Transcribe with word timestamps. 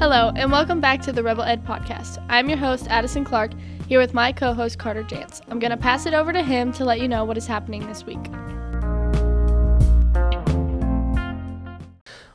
Hello, 0.00 0.32
and 0.34 0.50
welcome 0.50 0.80
back 0.80 1.02
to 1.02 1.12
the 1.12 1.22
Rebel 1.22 1.44
Ed 1.44 1.62
Podcast. 1.62 2.24
I'm 2.30 2.48
your 2.48 2.56
host, 2.56 2.86
Addison 2.88 3.22
Clark, 3.22 3.50
here 3.86 4.00
with 4.00 4.14
my 4.14 4.32
co 4.32 4.54
host, 4.54 4.78
Carter 4.78 5.04
Jantz. 5.04 5.42
I'm 5.50 5.58
going 5.58 5.72
to 5.72 5.76
pass 5.76 6.06
it 6.06 6.14
over 6.14 6.32
to 6.32 6.42
him 6.42 6.72
to 6.72 6.86
let 6.86 7.02
you 7.02 7.06
know 7.06 7.26
what 7.26 7.36
is 7.36 7.46
happening 7.46 7.86
this 7.86 8.06
week. 8.06 8.30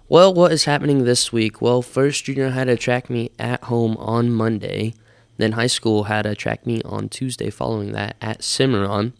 Well, 0.07 0.31
what 0.31 0.51
is 0.51 0.65
happening 0.65 1.05
this 1.05 1.33
week? 1.33 1.59
Well, 1.59 1.81
first 1.81 2.25
junior 2.25 2.51
had 2.51 2.69
a 2.69 2.77
track 2.77 3.09
meet 3.09 3.33
at 3.39 3.63
home 3.63 3.97
on 3.97 4.31
Monday. 4.31 4.93
Then 5.37 5.53
high 5.53 5.65
school 5.65 6.03
had 6.03 6.27
a 6.27 6.35
track 6.35 6.67
meet 6.67 6.85
on 6.85 7.09
Tuesday 7.09 7.49
following 7.49 7.93
that 7.93 8.15
at 8.21 8.43
Cimarron. 8.43 9.13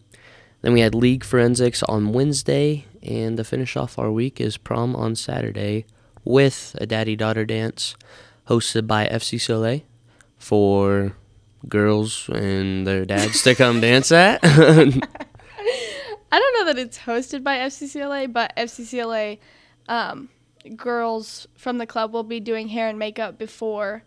Then 0.62 0.72
we 0.72 0.82
had 0.82 0.94
league 0.94 1.24
forensics 1.24 1.82
on 1.82 2.12
Wednesday, 2.12 2.84
and 3.02 3.38
to 3.38 3.42
finish 3.42 3.76
off 3.76 3.98
our 3.98 4.12
week 4.12 4.40
is 4.40 4.56
prom 4.56 4.94
on 4.94 5.16
Saturday 5.16 5.84
with 6.24 6.76
a 6.80 6.86
daddy 6.86 7.16
daughter 7.16 7.44
dance 7.44 7.96
hosted 8.48 8.86
by 8.86 9.06
FCCLA 9.06 9.82
for 10.38 11.16
girls 11.68 12.28
and 12.28 12.86
their 12.86 13.04
dads 13.04 13.42
to 13.42 13.54
come 13.54 13.80
dance 13.80 14.12
at. 14.12 14.40
I 14.44 16.38
don't 16.38 16.54
know 16.54 16.72
that 16.72 16.78
it's 16.78 16.98
hosted 16.98 17.42
by 17.42 17.58
FCCLA, 17.58 18.32
but 18.32 18.54
FCCLA 18.56 19.38
um, 19.88 20.28
girls 20.76 21.46
from 21.56 21.78
the 21.78 21.86
club 21.86 22.12
will 22.12 22.24
be 22.24 22.40
doing 22.40 22.68
hair 22.68 22.88
and 22.88 22.98
makeup 22.98 23.38
before 23.38 24.02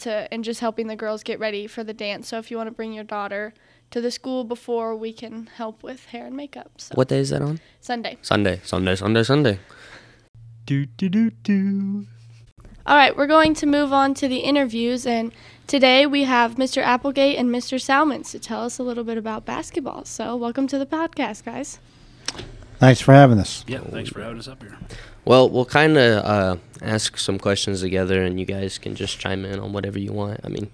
to 0.00 0.32
and 0.32 0.44
just 0.44 0.60
helping 0.60 0.88
the 0.88 0.96
girls 0.96 1.22
get 1.22 1.38
ready 1.38 1.66
for 1.66 1.84
the 1.84 1.94
dance. 1.94 2.28
So 2.28 2.38
if 2.38 2.50
you 2.50 2.56
want 2.56 2.68
to 2.68 2.72
bring 2.72 2.92
your 2.92 3.04
daughter 3.04 3.54
to 3.90 4.00
the 4.00 4.10
school 4.10 4.44
before, 4.44 4.96
we 4.96 5.12
can 5.12 5.46
help 5.46 5.82
with 5.82 6.06
hair 6.06 6.26
and 6.26 6.36
makeup. 6.36 6.72
So 6.78 6.94
what 6.94 7.08
day 7.08 7.18
is 7.18 7.30
that 7.30 7.42
on? 7.42 7.60
Sunday. 7.80 8.18
Sunday, 8.22 8.60
Sunday, 8.64 8.96
Sunday, 8.96 9.22
Sunday. 9.22 9.58
Do 10.66 10.86
do 10.86 11.08
do 11.08 11.30
do. 11.30 12.06
All 12.86 12.96
right, 12.96 13.16
we're 13.16 13.26
going 13.26 13.54
to 13.54 13.66
move 13.66 13.94
on 13.94 14.12
to 14.12 14.28
the 14.28 14.40
interviews, 14.40 15.06
and 15.06 15.32
today 15.66 16.04
we 16.04 16.24
have 16.24 16.56
Mr. 16.56 16.82
Applegate 16.82 17.38
and 17.38 17.48
Mr. 17.48 17.80
Salmons 17.80 18.30
to 18.32 18.38
tell 18.38 18.62
us 18.62 18.78
a 18.78 18.82
little 18.82 19.04
bit 19.04 19.16
about 19.16 19.46
basketball. 19.46 20.04
So, 20.04 20.36
welcome 20.36 20.66
to 20.66 20.76
the 20.76 20.84
podcast, 20.84 21.44
guys. 21.46 21.78
Thanks 22.78 23.00
for 23.00 23.14
having 23.14 23.38
us. 23.38 23.64
Yeah, 23.66 23.78
thanks 23.78 24.10
for 24.10 24.20
having 24.20 24.38
us 24.38 24.48
up 24.48 24.60
here. 24.62 24.76
Well, 25.24 25.48
we'll 25.48 25.64
kind 25.64 25.96
of 25.96 26.24
uh, 26.26 26.56
ask 26.82 27.16
some 27.16 27.38
questions 27.38 27.80
together, 27.80 28.22
and 28.22 28.38
you 28.38 28.44
guys 28.44 28.76
can 28.76 28.94
just 28.94 29.18
chime 29.18 29.46
in 29.46 29.58
on 29.60 29.72
whatever 29.72 29.98
you 29.98 30.12
want. 30.12 30.40
I 30.44 30.48
mean, 30.48 30.70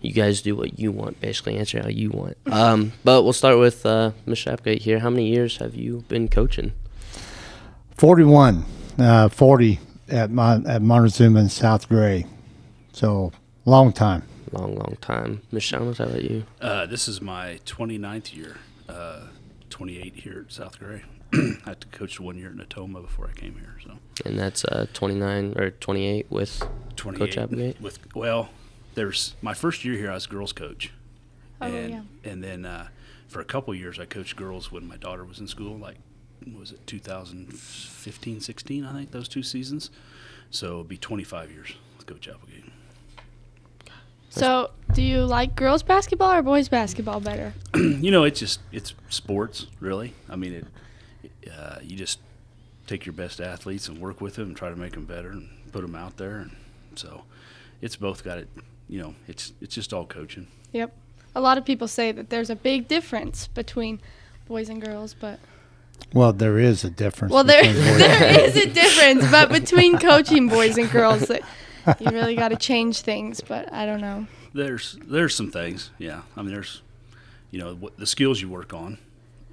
you 0.00 0.12
guys 0.12 0.42
do 0.42 0.56
what 0.56 0.80
you 0.80 0.90
want, 0.90 1.20
basically 1.20 1.58
answer 1.58 1.80
how 1.80 1.88
you 1.88 2.10
want. 2.10 2.36
Um, 2.50 2.92
but 3.04 3.22
we'll 3.22 3.32
start 3.32 3.60
with 3.60 3.86
uh, 3.86 4.10
Mr. 4.26 4.52
Applegate 4.52 4.82
here. 4.82 4.98
How 4.98 5.10
many 5.10 5.28
years 5.28 5.58
have 5.58 5.76
you 5.76 6.02
been 6.08 6.26
coaching? 6.26 6.72
41, 7.96 8.64
uh, 8.98 9.28
40 9.28 9.78
at 10.08 10.30
Mon- 10.30 10.66
at 10.66 10.82
Montezuma 10.82 11.40
and 11.40 11.50
South 11.52 11.88
Gray. 11.88 12.26
So, 12.92 13.32
long 13.64 13.92
time. 13.92 14.22
Long, 14.52 14.74
long 14.76 14.96
time. 15.00 15.42
Miss 15.50 15.64
Chalmers, 15.64 15.98
how 15.98 16.04
about 16.04 16.22
you? 16.22 16.44
Uh, 16.60 16.86
this 16.86 17.08
is 17.08 17.20
my 17.20 17.58
29th 17.66 18.34
year, 18.34 18.56
uh, 18.88 19.22
28 19.70 20.14
here 20.14 20.44
at 20.46 20.52
South 20.52 20.78
Gray. 20.78 21.02
I 21.34 21.58
had 21.64 21.80
to 21.80 21.88
coach 21.88 22.20
one 22.20 22.38
year 22.38 22.50
in 22.50 22.58
Natoma 22.58 23.02
before 23.02 23.28
I 23.28 23.32
came 23.38 23.54
here. 23.54 23.76
So 23.84 23.98
And 24.24 24.38
that's 24.38 24.64
uh, 24.64 24.86
29 24.94 25.54
or 25.58 25.70
28 25.70 26.26
with 26.30 26.62
28 26.94 27.18
Coach 27.18 27.36
Applegate? 27.36 27.80
with 27.80 27.98
well, 28.14 28.50
there's 28.94 29.34
my 29.42 29.52
first 29.52 29.84
year 29.84 29.96
here. 29.98 30.10
I 30.10 30.14
was 30.14 30.26
girls 30.26 30.52
coach, 30.52 30.92
Oh, 31.60 31.66
and 31.66 31.90
yeah. 31.90 32.30
and 32.30 32.42
then 32.44 32.64
uh, 32.64 32.88
for 33.26 33.40
a 33.40 33.44
couple 33.44 33.74
years 33.74 33.98
I 33.98 34.04
coached 34.06 34.36
girls 34.36 34.70
when 34.70 34.86
my 34.86 34.96
daughter 34.96 35.24
was 35.24 35.40
in 35.40 35.48
school. 35.48 35.76
Like 35.76 35.96
what 36.46 36.60
was 36.60 36.72
it 36.72 36.86
2015, 36.86 38.40
16? 38.40 38.84
I 38.84 38.92
think 38.92 39.10
those 39.10 39.28
two 39.28 39.42
seasons. 39.42 39.90
So 40.50 40.66
it'll 40.66 40.84
be 40.84 40.96
25 40.96 41.50
years 41.50 41.74
with 41.96 42.06
Coach 42.06 42.28
Applegate. 42.28 42.64
So, 44.28 44.70
do 44.92 45.02
you 45.02 45.24
like 45.24 45.56
girls 45.56 45.82
basketball 45.82 46.30
or 46.30 46.42
boys 46.42 46.68
basketball 46.68 47.20
better? 47.20 47.54
you 47.74 48.10
know, 48.10 48.24
it's 48.24 48.38
just 48.38 48.60
it's 48.70 48.92
sports, 49.08 49.66
really. 49.80 50.12
I 50.28 50.36
mean, 50.36 50.52
it. 50.52 50.66
Uh, 51.50 51.78
you 51.80 51.96
just 51.96 52.18
take 52.86 53.06
your 53.06 53.14
best 53.14 53.40
athletes 53.40 53.88
and 53.88 53.98
work 53.98 54.20
with 54.20 54.34
them 54.34 54.48
and 54.48 54.56
try 54.56 54.68
to 54.68 54.76
make 54.76 54.92
them 54.92 55.06
better 55.06 55.30
and 55.30 55.48
put 55.72 55.80
them 55.80 55.94
out 55.94 56.18
there, 56.18 56.36
and 56.36 56.50
so 56.96 57.22
it's 57.80 57.96
both 57.96 58.24
got 58.24 58.36
it. 58.36 58.48
You 58.88 59.00
know, 59.00 59.14
it's 59.26 59.54
it's 59.62 59.74
just 59.74 59.94
all 59.94 60.04
coaching. 60.04 60.48
Yep. 60.72 60.94
A 61.34 61.40
lot 61.40 61.56
of 61.56 61.64
people 61.64 61.88
say 61.88 62.12
that 62.12 62.28
there's 62.28 62.50
a 62.50 62.56
big 62.56 62.88
difference 62.88 63.46
between 63.46 64.00
boys 64.46 64.68
and 64.68 64.82
girls, 64.82 65.14
but 65.14 65.38
Well, 66.12 66.32
there 66.32 66.58
is 66.58 66.84
a 66.84 66.90
difference. 66.90 67.32
well, 67.32 67.44
there 67.44 67.62
there 67.72 68.40
is 68.40 68.56
a 68.56 68.66
difference, 68.66 69.30
but 69.30 69.50
between 69.50 69.98
coaching 69.98 70.48
boys 70.48 70.78
and 70.78 70.90
girls, 70.90 71.28
you 71.30 72.10
really 72.10 72.36
got 72.36 72.48
to 72.48 72.56
change 72.56 73.02
things. 73.02 73.40
But 73.40 73.72
I 73.72 73.86
don't 73.86 74.00
know. 74.00 74.26
There's 74.54 74.98
there's 75.06 75.34
some 75.34 75.50
things, 75.50 75.90
yeah. 75.98 76.22
I 76.36 76.42
mean, 76.42 76.52
there's 76.52 76.80
you 77.50 77.58
know 77.58 77.74
what, 77.74 77.96
the 77.98 78.06
skills 78.06 78.40
you 78.40 78.48
work 78.48 78.72
on, 78.72 78.98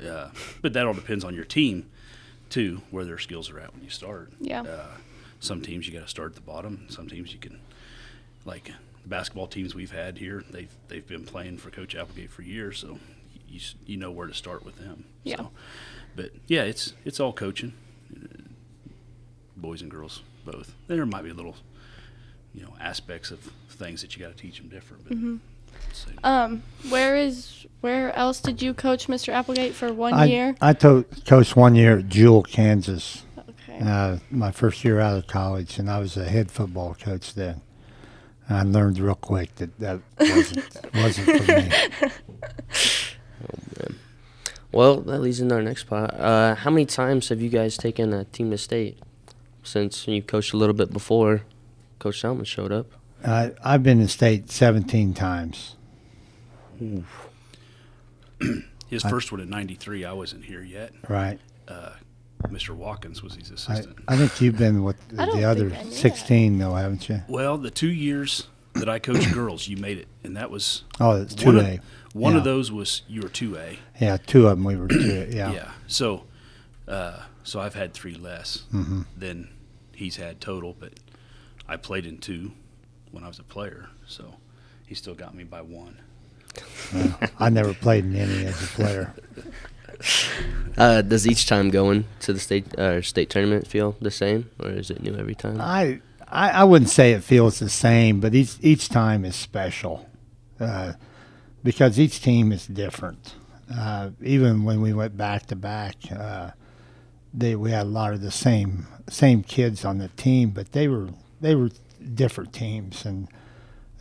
uh, 0.06 0.30
but 0.62 0.74
that 0.74 0.86
all 0.86 0.94
depends 0.94 1.24
on 1.24 1.36
your 1.36 1.44
team 1.46 1.90
too, 2.50 2.82
where 2.92 3.04
their 3.04 3.18
skills 3.18 3.50
are 3.50 3.60
at 3.60 3.74
when 3.74 3.84
you 3.84 3.90
start. 3.90 4.32
Yeah. 4.40 4.62
Uh, 4.62 4.88
some 5.40 5.62
teams 5.62 5.88
you 5.88 5.94
got 5.94 6.04
to 6.04 6.10
start 6.10 6.30
at 6.30 6.36
the 6.36 6.42
bottom. 6.42 6.86
Some 6.88 7.10
teams 7.10 7.34
you 7.34 7.40
can, 7.40 7.60
like 8.46 8.72
the 9.02 9.10
basketball 9.10 9.48
teams 9.48 9.76
we've 9.76 9.92
had 9.92 10.18
here, 10.18 10.44
they've 10.50 10.72
they've 10.88 11.08
been 11.08 11.26
playing 11.26 11.58
for 11.58 11.70
Coach 11.70 11.96
Applegate 11.96 12.32
for 12.32 12.44
years, 12.44 12.80
so 12.80 13.00
you 13.50 13.60
you 13.86 13.98
know 13.98 14.12
where 14.12 14.28
to 14.28 14.34
start 14.34 14.64
with 14.64 14.78
them. 14.78 15.06
Yeah. 15.24 15.38
So, 15.38 15.52
but 16.16 16.32
yeah, 16.48 16.64
it's 16.64 16.94
it's 17.06 17.20
all 17.20 17.34
coaching, 17.34 17.74
boys 19.58 19.82
and 19.82 19.90
girls 19.92 20.22
both. 20.46 20.74
There 20.88 21.06
might 21.06 21.24
be 21.24 21.32
little, 21.32 21.56
you 22.54 22.62
know, 22.64 22.74
aspects 22.80 23.32
of 23.32 23.40
things 23.70 24.02
that 24.02 24.16
you 24.16 24.24
got 24.24 24.36
to 24.36 24.42
teach 24.42 24.58
them 24.58 24.68
different, 24.70 25.04
but. 25.08 25.18
same. 25.96 26.20
Um, 26.24 26.64
where 26.90 27.16
is 27.16 27.66
where 27.82 28.16
else 28.16 28.40
did 28.42 28.62
you 28.62 28.74
coach 28.74 29.08
Mr. 29.08 29.34
Applegate 29.34 29.74
for 29.74 29.92
one 29.94 30.14
I, 30.14 30.26
year? 30.26 30.56
I 30.62 30.74
to- 30.74 31.06
coached 31.26 31.56
one 31.56 31.76
year 31.76 32.00
at 32.00 32.08
Jewell, 32.10 32.44
Kansas, 32.44 33.24
Okay. 33.38 33.80
uh, 33.84 34.18
my 34.30 34.52
first 34.52 34.84
year 34.84 35.00
out 35.00 35.18
of 35.18 35.28
college, 35.28 35.80
and 35.80 35.90
I 35.90 36.00
was 36.00 36.16
a 36.18 36.26
head 36.26 36.52
football 36.52 36.96
coach 37.00 37.34
then. 37.34 37.62
I 38.50 38.64
learned 38.64 39.00
real 39.00 39.16
quick 39.16 39.56
that 39.56 39.80
that 39.80 40.02
wasn't, 40.20 40.94
wasn't 40.94 41.44
for 41.46 41.52
me. 42.06 42.10
Well, 44.74 45.02
that 45.02 45.20
leads 45.22 45.40
into 45.40 45.54
our 45.56 45.62
next 45.62 45.84
part. 45.84 46.14
Uh, 46.16 46.56
how 46.56 46.72
many 46.72 46.86
times 46.86 47.30
have 47.30 47.42
you 47.42 47.50
guys 47.50 47.78
taken 47.78 48.12
a 48.12 48.26
team 48.26 48.50
to 48.52 48.58
state 48.58 48.98
since 49.62 50.08
you 50.08 50.22
coached 50.22 50.54
a 50.54 50.58
little 50.58 50.74
bit 50.74 50.92
before 50.92 51.44
Coach 52.00 52.20
Salmon 52.20 52.44
showed 52.46 52.72
up? 52.72 52.88
Uh, 53.24 53.52
I've 53.64 53.84
been 53.84 54.02
in 54.02 54.08
state 54.08 54.50
17 54.50 55.14
times. 55.14 55.76
His 58.90 59.04
first 59.04 59.32
one 59.32 59.42
in 59.42 59.50
'93, 59.50 60.06
I 60.06 60.14
wasn't 60.14 60.44
here 60.46 60.62
yet. 60.62 60.92
Right. 61.08 61.40
Mr. 62.50 62.72
Watkins 62.76 63.24
was 63.24 63.36
his 63.36 63.52
assistant. 63.52 63.98
I 64.08 64.18
think 64.18 64.42
you've 64.42 64.58
been 64.58 64.84
with 64.84 64.98
I 65.18 65.26
the 65.28 65.44
other 65.46 65.70
think 65.70 65.80
I 65.80 65.84
knew 65.84 65.90
that. 65.92 65.96
16, 65.96 66.58
though, 66.58 66.76
haven't 66.76 67.08
you? 67.08 67.22
well, 67.30 67.58
the 67.58 67.72
two 67.72 67.90
years 67.90 68.48
that 68.76 68.90
I 68.90 69.00
coached 69.00 69.32
girls, 69.34 69.68
you 69.68 69.78
made 69.78 69.98
it, 69.98 70.08
and 70.24 70.36
that 70.38 70.50
was 70.52 70.84
Oh, 71.00 71.22
it's 71.22 71.36
2A. 71.36 71.80
Of, 71.80 71.84
one 72.14 72.36
of 72.36 72.44
those 72.44 72.72
was 72.72 73.02
you 73.08 73.22
were 73.22 73.30
two 73.30 73.58
A. 73.58 73.80
Yeah, 74.00 74.18
two 74.18 74.48
of 74.48 74.58
them 74.58 74.64
we 74.64 74.76
were 74.76 74.88
two. 74.88 75.28
A, 75.30 75.34
Yeah. 75.36 75.52
Yeah. 75.52 75.72
So, 75.88 76.26
uh, 76.88 77.24
so 77.44 77.60
I've 77.60 77.74
had 77.76 77.94
three 77.94 78.16
less 78.16 78.64
Mm-hmm. 78.74 79.02
than 79.18 79.50
he's 79.96 80.18
had 80.18 80.40
total, 80.42 80.76
but 80.80 80.94
I 81.68 81.78
played 81.78 82.06
in 82.06 82.18
two 82.20 82.52
when 83.12 83.24
I 83.24 83.28
was 83.28 83.40
a 83.40 83.44
player, 83.44 83.90
so 84.08 84.36
he 84.86 84.96
still 84.96 85.16
got 85.16 85.34
me 85.36 85.44
by 85.44 85.62
one. 85.62 85.98
I 87.40 87.50
never 87.50 87.74
played 87.74 88.06
in 88.06 88.16
any 88.16 88.46
as 88.46 88.62
a 88.64 88.68
player. 88.68 89.14
Uh, 90.78 91.02
does 91.02 91.26
each 91.28 91.46
time 91.46 91.70
going 91.70 92.04
to 92.20 92.34
the 92.34 92.40
state 92.40 92.78
uh, 92.78 93.02
state 93.02 93.30
tournament 93.30 93.68
feel 93.68 93.96
the 94.02 94.12
same, 94.12 94.50
or 94.60 94.70
is 94.70 94.90
it 94.90 95.02
new 95.02 95.16
every 95.16 95.36
time? 95.36 95.62
I, 95.62 96.02
I 96.34 96.50
I 96.50 96.64
wouldn't 96.64 96.90
say 96.90 97.14
it 97.14 97.24
feels 97.24 97.60
the 97.60 97.70
same, 97.70 98.20
but 98.20 98.34
each 98.34 98.58
each 98.62 98.90
time 98.90 99.24
is 99.24 99.36
special, 99.36 100.10
uh, 100.60 100.94
because 101.64 102.00
each 102.00 102.22
team 102.22 102.52
is 102.52 102.66
different. 102.66 103.36
Uh, 103.74 104.10
even 104.22 104.64
when 104.64 104.82
we 104.82 104.94
went 104.94 105.16
back 105.16 105.46
to 105.48 105.56
back, 105.56 105.96
uh, 106.12 106.52
they 107.34 107.56
we 107.56 107.72
had 107.72 107.84
a 107.86 107.90
lot 107.90 108.14
of 108.14 108.22
the 108.22 108.32
same 108.32 108.88
same 109.08 109.44
kids 109.44 109.86
on 109.86 110.00
the 110.00 110.10
team, 110.10 110.50
but 110.50 110.72
they 110.72 110.88
were 110.88 111.10
they 111.40 111.56
were 111.56 111.70
different 112.14 112.52
teams 112.52 113.06
and 113.06 113.28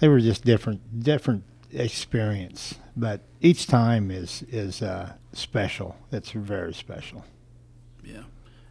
they 0.00 0.08
were 0.08 0.20
just 0.20 0.44
different 0.44 1.02
different 1.02 1.44
experience. 1.70 2.74
But 2.96 3.20
each 3.42 3.66
time 3.66 4.10
is 4.10 4.42
is 4.50 4.80
uh, 4.80 5.12
special. 5.34 5.96
It's 6.10 6.30
very 6.30 6.72
special. 6.72 7.24
Yeah. 8.02 8.24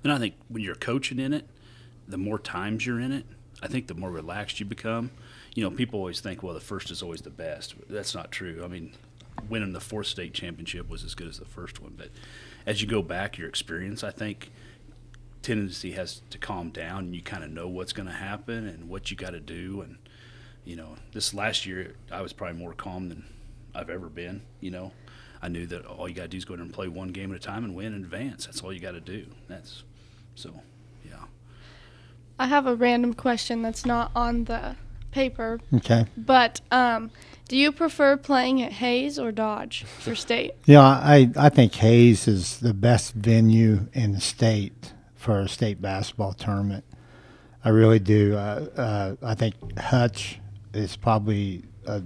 And 0.03 0.11
I 0.11 0.17
think 0.17 0.33
when 0.47 0.63
you're 0.63 0.75
coaching 0.75 1.19
in 1.19 1.31
it, 1.31 1.47
the 2.07 2.17
more 2.17 2.39
times 2.39 2.85
you're 2.85 2.99
in 2.99 3.11
it, 3.11 3.25
I 3.61 3.67
think 3.67 3.87
the 3.87 3.93
more 3.93 4.11
relaxed 4.11 4.59
you 4.59 4.65
become. 4.65 5.11
You 5.53 5.63
know, 5.63 5.71
people 5.71 5.99
always 5.99 6.21
think, 6.21 6.41
well, 6.41 6.53
the 6.53 6.59
first 6.59 6.91
is 6.91 7.01
always 7.01 7.21
the 7.21 7.29
best. 7.29 7.75
That's 7.89 8.15
not 8.15 8.31
true. 8.31 8.61
I 8.63 8.67
mean, 8.67 8.93
winning 9.49 9.73
the 9.73 9.79
fourth 9.79 10.07
state 10.07 10.33
championship 10.33 10.89
was 10.89 11.03
as 11.03 11.15
good 11.15 11.27
as 11.27 11.39
the 11.39 11.45
first 11.45 11.81
one. 11.81 11.93
But 11.97 12.09
as 12.65 12.81
you 12.81 12.87
go 12.87 13.01
back, 13.01 13.37
your 13.37 13.47
experience, 13.47 14.03
I 14.03 14.11
think, 14.11 14.51
tendency 15.41 15.91
has 15.93 16.21
to 16.29 16.37
calm 16.37 16.69
down, 16.69 17.05
and 17.05 17.15
you 17.15 17.21
kind 17.21 17.43
of 17.43 17.51
know 17.51 17.67
what's 17.67 17.93
going 17.93 18.07
to 18.07 18.13
happen 18.13 18.67
and 18.67 18.87
what 18.87 19.11
you 19.11 19.17
got 19.17 19.31
to 19.31 19.39
do. 19.39 19.81
And 19.81 19.97
you 20.65 20.75
know, 20.75 20.95
this 21.13 21.33
last 21.33 21.65
year 21.65 21.95
I 22.11 22.21
was 22.21 22.33
probably 22.33 22.59
more 22.59 22.73
calm 22.73 23.09
than 23.09 23.25
I've 23.73 23.89
ever 23.89 24.07
been. 24.07 24.41
You 24.59 24.71
know, 24.71 24.91
I 25.41 25.47
knew 25.47 25.65
that 25.67 25.85
all 25.85 26.07
you 26.07 26.15
got 26.15 26.23
to 26.23 26.27
do 26.27 26.37
is 26.37 26.45
go 26.45 26.53
in 26.53 26.61
and 26.61 26.73
play 26.73 26.87
one 26.87 27.09
game 27.09 27.31
at 27.31 27.37
a 27.37 27.39
time 27.39 27.63
and 27.63 27.75
win 27.75 27.93
and 27.93 28.03
advance. 28.03 28.45
That's 28.45 28.61
all 28.61 28.71
you 28.71 28.79
got 28.79 28.91
to 28.91 29.01
do. 29.01 29.25
That's 29.47 29.83
so. 30.35 30.61
I 32.41 32.47
have 32.47 32.65
a 32.65 32.73
random 32.73 33.13
question 33.13 33.61
that's 33.61 33.85
not 33.85 34.09
on 34.15 34.45
the 34.45 34.75
paper, 35.11 35.59
Okay. 35.75 36.07
but 36.17 36.59
um, 36.71 37.11
do 37.47 37.55
you 37.55 37.71
prefer 37.71 38.17
playing 38.17 38.63
at 38.63 38.71
Hays 38.71 39.19
or 39.19 39.31
Dodge 39.31 39.83
for 39.83 40.15
state? 40.15 40.53
Yeah, 40.65 40.81
I, 40.81 41.29
I 41.37 41.49
think 41.49 41.75
Hays 41.75 42.27
is 42.27 42.59
the 42.59 42.73
best 42.73 43.13
venue 43.13 43.89
in 43.93 44.13
the 44.13 44.19
state 44.21 44.93
for 45.13 45.41
a 45.41 45.47
state 45.47 45.83
basketball 45.83 46.33
tournament. 46.33 46.83
I 47.63 47.69
really 47.69 47.99
do. 47.99 48.35
Uh, 48.35 48.65
uh, 48.75 49.15
I 49.21 49.35
think 49.35 49.77
Hutch 49.77 50.39
is 50.73 50.95
probably 50.95 51.61
uh, 51.85 51.99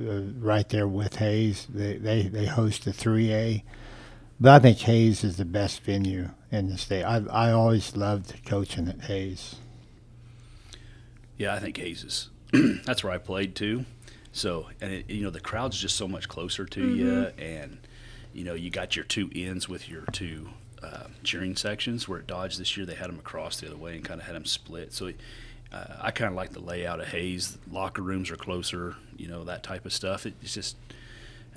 uh, 0.00 0.20
right 0.38 0.66
there 0.70 0.88
with 0.88 1.16
Hays. 1.16 1.66
They, 1.68 1.98
they, 1.98 2.22
they 2.22 2.46
host 2.46 2.86
the 2.86 2.92
3A. 2.92 3.64
But 4.40 4.52
I 4.52 4.58
think 4.60 4.78
Hays 4.78 5.24
is 5.24 5.36
the 5.36 5.44
best 5.44 5.82
venue 5.82 6.30
in 6.50 6.70
the 6.70 6.78
state. 6.78 7.04
I, 7.04 7.16
I 7.30 7.52
always 7.52 7.94
loved 7.98 8.46
coaching 8.46 8.88
at 8.88 9.02
Hays. 9.02 9.56
Yeah, 11.38 11.54
I 11.54 11.58
think 11.58 11.76
Hays 11.76 12.28
that's 12.84 13.02
where 13.02 13.12
I 13.12 13.18
played 13.18 13.54
too. 13.54 13.84
So, 14.32 14.66
and 14.80 14.92
it, 14.92 15.10
you 15.10 15.22
know, 15.22 15.30
the 15.30 15.40
crowd's 15.40 15.78
just 15.80 15.96
so 15.96 16.08
much 16.08 16.28
closer 16.28 16.64
to 16.66 16.94
you, 16.94 17.30
and 17.38 17.78
you 18.32 18.44
know, 18.44 18.54
you 18.54 18.70
got 18.70 18.96
your 18.96 19.04
two 19.04 19.30
ends 19.34 19.68
with 19.68 19.88
your 19.88 20.02
two 20.12 20.48
uh, 20.82 21.04
cheering 21.22 21.54
sections. 21.56 22.08
Where 22.08 22.18
at 22.20 22.26
Dodge 22.26 22.56
this 22.58 22.76
year, 22.76 22.84
they 22.86 22.94
had 22.94 23.08
them 23.08 23.18
across 23.18 23.60
the 23.60 23.66
other 23.68 23.76
way 23.76 23.94
and 23.94 24.04
kind 24.04 24.20
of 24.20 24.26
had 24.26 24.34
them 24.34 24.44
split. 24.44 24.92
So, 24.92 25.12
uh, 25.72 25.84
I 26.00 26.10
kind 26.10 26.30
of 26.30 26.36
like 26.36 26.52
the 26.52 26.60
layout 26.60 27.00
of 27.00 27.08
Hays. 27.08 27.58
Locker 27.70 28.02
rooms 28.02 28.30
are 28.30 28.36
closer, 28.36 28.96
you 29.16 29.28
know, 29.28 29.44
that 29.44 29.62
type 29.62 29.86
of 29.86 29.92
stuff. 29.92 30.26
It, 30.26 30.34
it's 30.42 30.54
just 30.54 30.76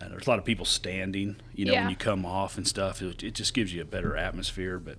uh, 0.02 0.08
there's 0.10 0.28
a 0.28 0.30
lot 0.30 0.38
of 0.40 0.46
people 0.46 0.66
standing, 0.66 1.38
you 1.56 1.66
know, 1.66 1.74
Yeah. 1.74 1.82
when 1.82 1.90
you 1.90 1.96
come 1.96 2.26
off 2.28 2.58
and 2.58 2.68
stuff. 2.68 3.02
It, 3.02 3.24
it 3.24 3.34
just 3.34 3.54
gives 3.56 3.74
you 3.74 3.82
a 3.82 3.86
better 3.86 4.16
atmosphere. 4.16 4.78
But 4.80 4.98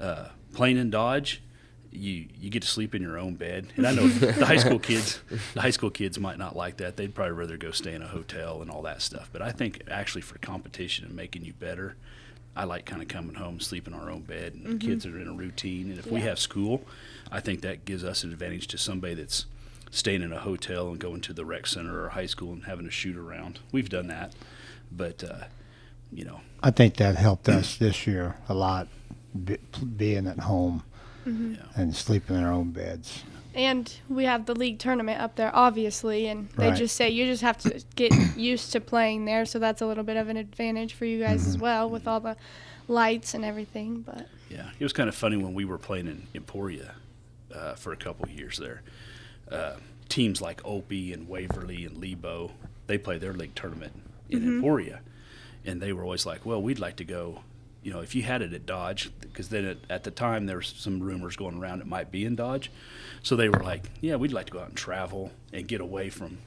uh, 0.00 0.28
playing 0.54 0.78
in 0.78 0.88
Dodge, 0.88 1.42
you 1.94 2.26
you 2.40 2.50
get 2.50 2.62
to 2.62 2.68
sleep 2.68 2.94
in 2.94 3.02
your 3.02 3.18
own 3.18 3.34
bed. 3.34 3.68
And 3.76 3.86
I 3.86 3.92
know 3.92 4.08
the 4.08 4.44
high 4.44 4.56
school 4.56 4.78
kids, 4.90 5.20
the 5.54 5.60
high 5.60 5.70
school 5.70 5.90
kids 5.90 6.18
might 6.18 6.38
not 6.38 6.56
like 6.56 6.78
that. 6.78 6.96
They'd 6.96 7.14
probably 7.14 7.32
rather 7.32 7.56
go 7.56 7.70
stay 7.70 7.94
in 7.94 8.02
a 8.02 8.08
hotel 8.08 8.62
and 8.62 8.70
all 8.70 8.82
that 8.82 9.02
stuff. 9.02 9.30
But 9.32 9.42
I 9.42 9.52
think 9.52 9.82
actually 9.90 10.22
for 10.22 10.38
competition 10.38 11.04
and 11.06 11.14
making 11.14 11.44
you 11.44 11.52
better, 11.52 11.96
I 12.56 12.64
like 12.64 12.84
kind 12.84 13.02
of 13.02 13.08
coming 13.08 13.34
home, 13.34 13.60
sleeping 13.60 13.94
in 13.94 14.00
our 14.00 14.10
own 14.10 14.22
bed, 14.22 14.54
and 14.54 14.66
the 14.80 14.86
kids 14.86 15.06
are 15.06 15.18
in 15.18 15.28
a 15.28 15.32
routine. 15.32 15.90
And 15.90 15.98
if 15.98 16.06
we 16.06 16.20
have 16.20 16.38
school, 16.38 16.82
I 17.30 17.40
think 17.40 17.62
that 17.62 17.84
gives 17.84 18.04
us 18.04 18.24
an 18.24 18.32
advantage 18.32 18.66
to 18.68 18.78
somebody 18.78 19.14
that's 19.14 19.46
staying 19.90 20.22
in 20.22 20.32
a 20.32 20.40
hotel 20.40 20.88
and 20.88 20.98
going 20.98 21.20
to 21.20 21.32
the 21.32 21.44
rec 21.44 21.66
center 21.66 22.04
or 22.04 22.10
high 22.10 22.26
school 22.26 22.52
and 22.52 22.64
having 22.64 22.86
a 22.86 22.90
shoot 22.90 23.16
around. 23.16 23.60
We've 23.70 23.88
done 23.88 24.08
that, 24.08 24.34
but 24.90 25.22
uh, 25.22 25.44
you 26.12 26.24
know, 26.24 26.40
I 26.62 26.70
think 26.70 26.96
that 26.96 27.16
helped 27.16 27.48
us 27.48 27.76
this 27.76 28.06
year 28.06 28.36
a 28.48 28.54
lot, 28.54 28.88
be, 29.44 29.58
being 29.96 30.26
at 30.26 30.40
home 30.40 30.82
Mm-hmm. 31.26 31.54
yeah. 31.54 31.60
and 31.76 31.94
sleep 31.94 32.28
in 32.30 32.36
their 32.36 32.50
own 32.52 32.70
beds. 32.70 33.22
And 33.54 33.92
we 34.08 34.24
have 34.24 34.46
the 34.46 34.54
league 34.54 34.78
tournament 34.80 35.20
up 35.20 35.36
there, 35.36 35.54
obviously, 35.54 36.26
and 36.26 36.48
they 36.56 36.68
Right. 36.70 36.76
just 36.76 36.96
say 36.96 37.10
you 37.10 37.24
just 37.26 37.42
have 37.42 37.58
to 37.58 37.80
get 37.96 38.12
used 38.36 38.72
to 38.72 38.80
playing 38.80 39.24
there. 39.26 39.44
So 39.46 39.58
that's 39.60 39.80
a 39.80 39.86
little 39.86 40.02
bit 40.04 40.16
of 40.16 40.28
an 40.28 40.36
advantage 40.36 40.94
for 40.94 41.04
you 41.04 41.20
guys 41.20 41.42
Mm-hmm. 41.42 41.50
as 41.50 41.58
well 41.58 41.88
with 41.88 42.08
all 42.08 42.18
the 42.20 42.36
lights 42.88 43.32
and 43.34 43.44
everything. 43.44 44.00
But 44.00 44.26
Yeah, 44.50 44.68
it 44.78 44.82
was 44.84 44.92
kind 44.92 45.08
of 45.08 45.14
funny 45.14 45.36
when 45.36 45.54
we 45.54 45.64
were 45.64 45.78
playing 45.78 46.08
in 46.08 46.26
Emporia 46.34 46.94
uh, 47.54 47.74
for 47.74 47.92
a 47.92 47.96
couple 47.96 48.24
of 48.24 48.32
years 48.32 48.58
there. 48.58 48.82
Uh, 49.50 49.76
teams 50.08 50.40
like 50.42 50.60
Olpe 50.64 51.12
and 51.14 51.28
Waverly 51.28 51.84
and 51.84 51.96
Lebo, 52.02 52.50
they 52.88 52.98
play 52.98 53.18
their 53.18 53.32
league 53.34 53.54
tournament 53.54 53.92
in 54.30 54.42
Emporia, 54.56 55.00
and 55.64 55.80
they 55.80 55.92
were 55.92 56.02
always 56.02 56.26
like, 56.26 56.44
"Well, 56.44 56.60
we'd 56.60 56.78
like 56.80 56.96
to 56.96 57.04
go." 57.04 57.40
You 57.84 57.92
know, 57.92 58.00
if 58.00 58.14
you 58.14 58.22
had 58.22 58.42
it 58.42 58.52
at 58.52 58.66
Dodge, 58.66 59.10
because 59.20 59.50
then 59.50 59.64
at, 59.64 59.76
at 59.88 60.04
the 60.04 60.10
time 60.10 60.46
there 60.46 60.56
was 60.56 60.74
some 60.76 61.00
rumors 61.00 61.36
going 61.36 61.58
around 61.58 61.80
it 61.80 61.86
might 61.86 62.10
be 62.10 62.24
in 62.24 62.34
Dodge, 62.34 62.70
so 63.22 63.36
they 63.36 63.48
were 63.48 63.62
like, 63.62 63.90
"Yeah, 64.00 64.16
we'd 64.16 64.32
like 64.32 64.46
to 64.46 64.52
go 64.52 64.60
out 64.60 64.68
and 64.68 64.76
travel 64.76 65.30
and 65.52 65.68
get 65.68 65.80
away 65.80 66.10
from 66.10 66.38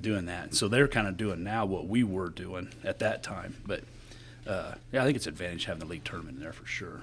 doing 0.00 0.26
that." 0.26 0.54
So 0.54 0.66
they're 0.66 0.88
kind 0.88 1.06
of 1.06 1.16
doing 1.16 1.44
now 1.44 1.66
what 1.66 1.86
we 1.86 2.02
were 2.02 2.30
doing 2.30 2.70
at 2.82 2.98
that 3.00 3.22
time, 3.22 3.56
but 3.66 3.84
uh, 4.46 4.74
yeah, 4.90 5.02
I 5.02 5.04
think 5.04 5.16
it's 5.16 5.26
an 5.26 5.32
advantage 5.34 5.66
having 5.66 5.80
the 5.80 5.86
league 5.86 6.04
tournament 6.04 6.38
in 6.38 6.42
there 6.42 6.52
for 6.52 6.66
sure. 6.66 7.02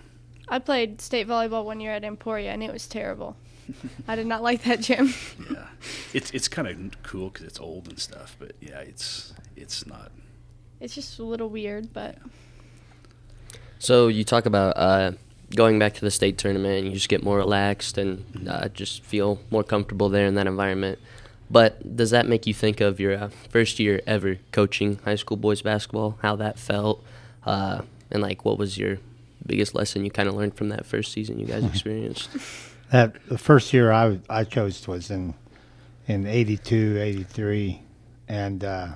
I 0.49 0.59
played 0.59 1.01
state 1.01 1.27
volleyball 1.27 1.65
one 1.65 1.79
year 1.79 1.91
at 1.91 2.03
Emporia, 2.03 2.51
and 2.51 2.63
it 2.63 2.71
was 2.71 2.87
terrible. 2.87 3.35
I 4.07 4.15
did 4.15 4.27
not 4.27 4.41
like 4.41 4.63
that 4.63 4.79
gym. 4.81 5.13
yeah, 5.51 5.67
it's 6.13 6.31
it's 6.31 6.47
kind 6.47 6.67
of 6.67 7.03
cool 7.03 7.29
because 7.29 7.45
it's 7.45 7.59
old 7.59 7.87
and 7.87 7.99
stuff, 7.99 8.35
but 8.39 8.53
yeah, 8.61 8.79
it's 8.79 9.33
it's 9.55 9.85
not. 9.85 10.11
It's 10.79 10.95
just 10.95 11.19
a 11.19 11.23
little 11.23 11.49
weird, 11.49 11.91
but 11.91 12.17
So 13.79 14.07
you 14.07 14.23
talk 14.23 14.45
about 14.45 14.77
uh, 14.77 15.11
going 15.55 15.79
back 15.79 15.93
to 15.95 16.01
the 16.01 16.11
state 16.11 16.37
tournament, 16.37 16.79
and 16.79 16.87
you 16.87 16.93
just 16.93 17.09
get 17.09 17.23
more 17.23 17.37
relaxed 17.37 17.97
and 17.97 18.47
uh, 18.49 18.67
just 18.69 19.03
feel 19.03 19.39
more 19.49 19.63
comfortable 19.63 20.09
there 20.09 20.25
in 20.25 20.35
that 20.35 20.47
environment. 20.47 20.99
But 21.49 21.95
does 21.95 22.11
that 22.11 22.27
make 22.27 22.45
you 22.45 22.53
think 22.53 22.81
of 22.81 22.99
your 22.99 23.15
uh, 23.15 23.29
first 23.49 23.79
year 23.79 24.01
ever 24.05 24.37
coaching 24.51 24.99
high 25.05 25.15
school 25.15 25.37
boys 25.37 25.61
basketball? 25.61 26.17
How 26.21 26.35
that 26.37 26.59
felt, 26.59 27.03
uh, 27.45 27.83
and 28.11 28.21
like 28.21 28.43
what 28.43 28.57
was 28.57 28.77
your 28.77 28.97
biggest 29.45 29.73
lesson 29.73 30.03
you 30.03 30.11
kind 30.11 30.27
of 30.27 30.35
learned 30.35 30.55
from 30.55 30.69
that 30.69 30.85
first 30.85 31.13
season 31.13 31.39
you 31.39 31.45
guys 31.45 31.63
experienced? 31.73 32.29
That 32.91 33.15
the 33.27 33.37
first 33.37 33.73
year 33.73 33.91
I 33.91 34.19
I 34.29 34.43
coached 34.43 34.87
was 34.87 35.09
in 35.09 35.35
in 36.07 36.25
82, 36.25 36.97
83, 36.99 37.81
and 38.29 38.63
uh, 38.63 38.87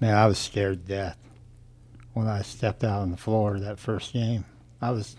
man, 0.00 0.14
I 0.14 0.26
was 0.26 0.38
scared 0.38 0.86
to 0.86 0.92
death 0.94 1.16
when 2.12 2.26
I 2.26 2.42
stepped 2.42 2.84
out 2.84 3.00
on 3.00 3.10
the 3.10 3.16
floor 3.16 3.58
that 3.58 3.78
first 3.78 4.12
game. 4.12 4.44
I 4.80 4.90
was 4.90 5.16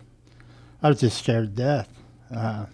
I 0.82 0.90
was 0.90 1.00
just 1.00 1.18
scared 1.18 1.56
to 1.56 1.62
death, 1.62 1.90
uh, 2.34 2.66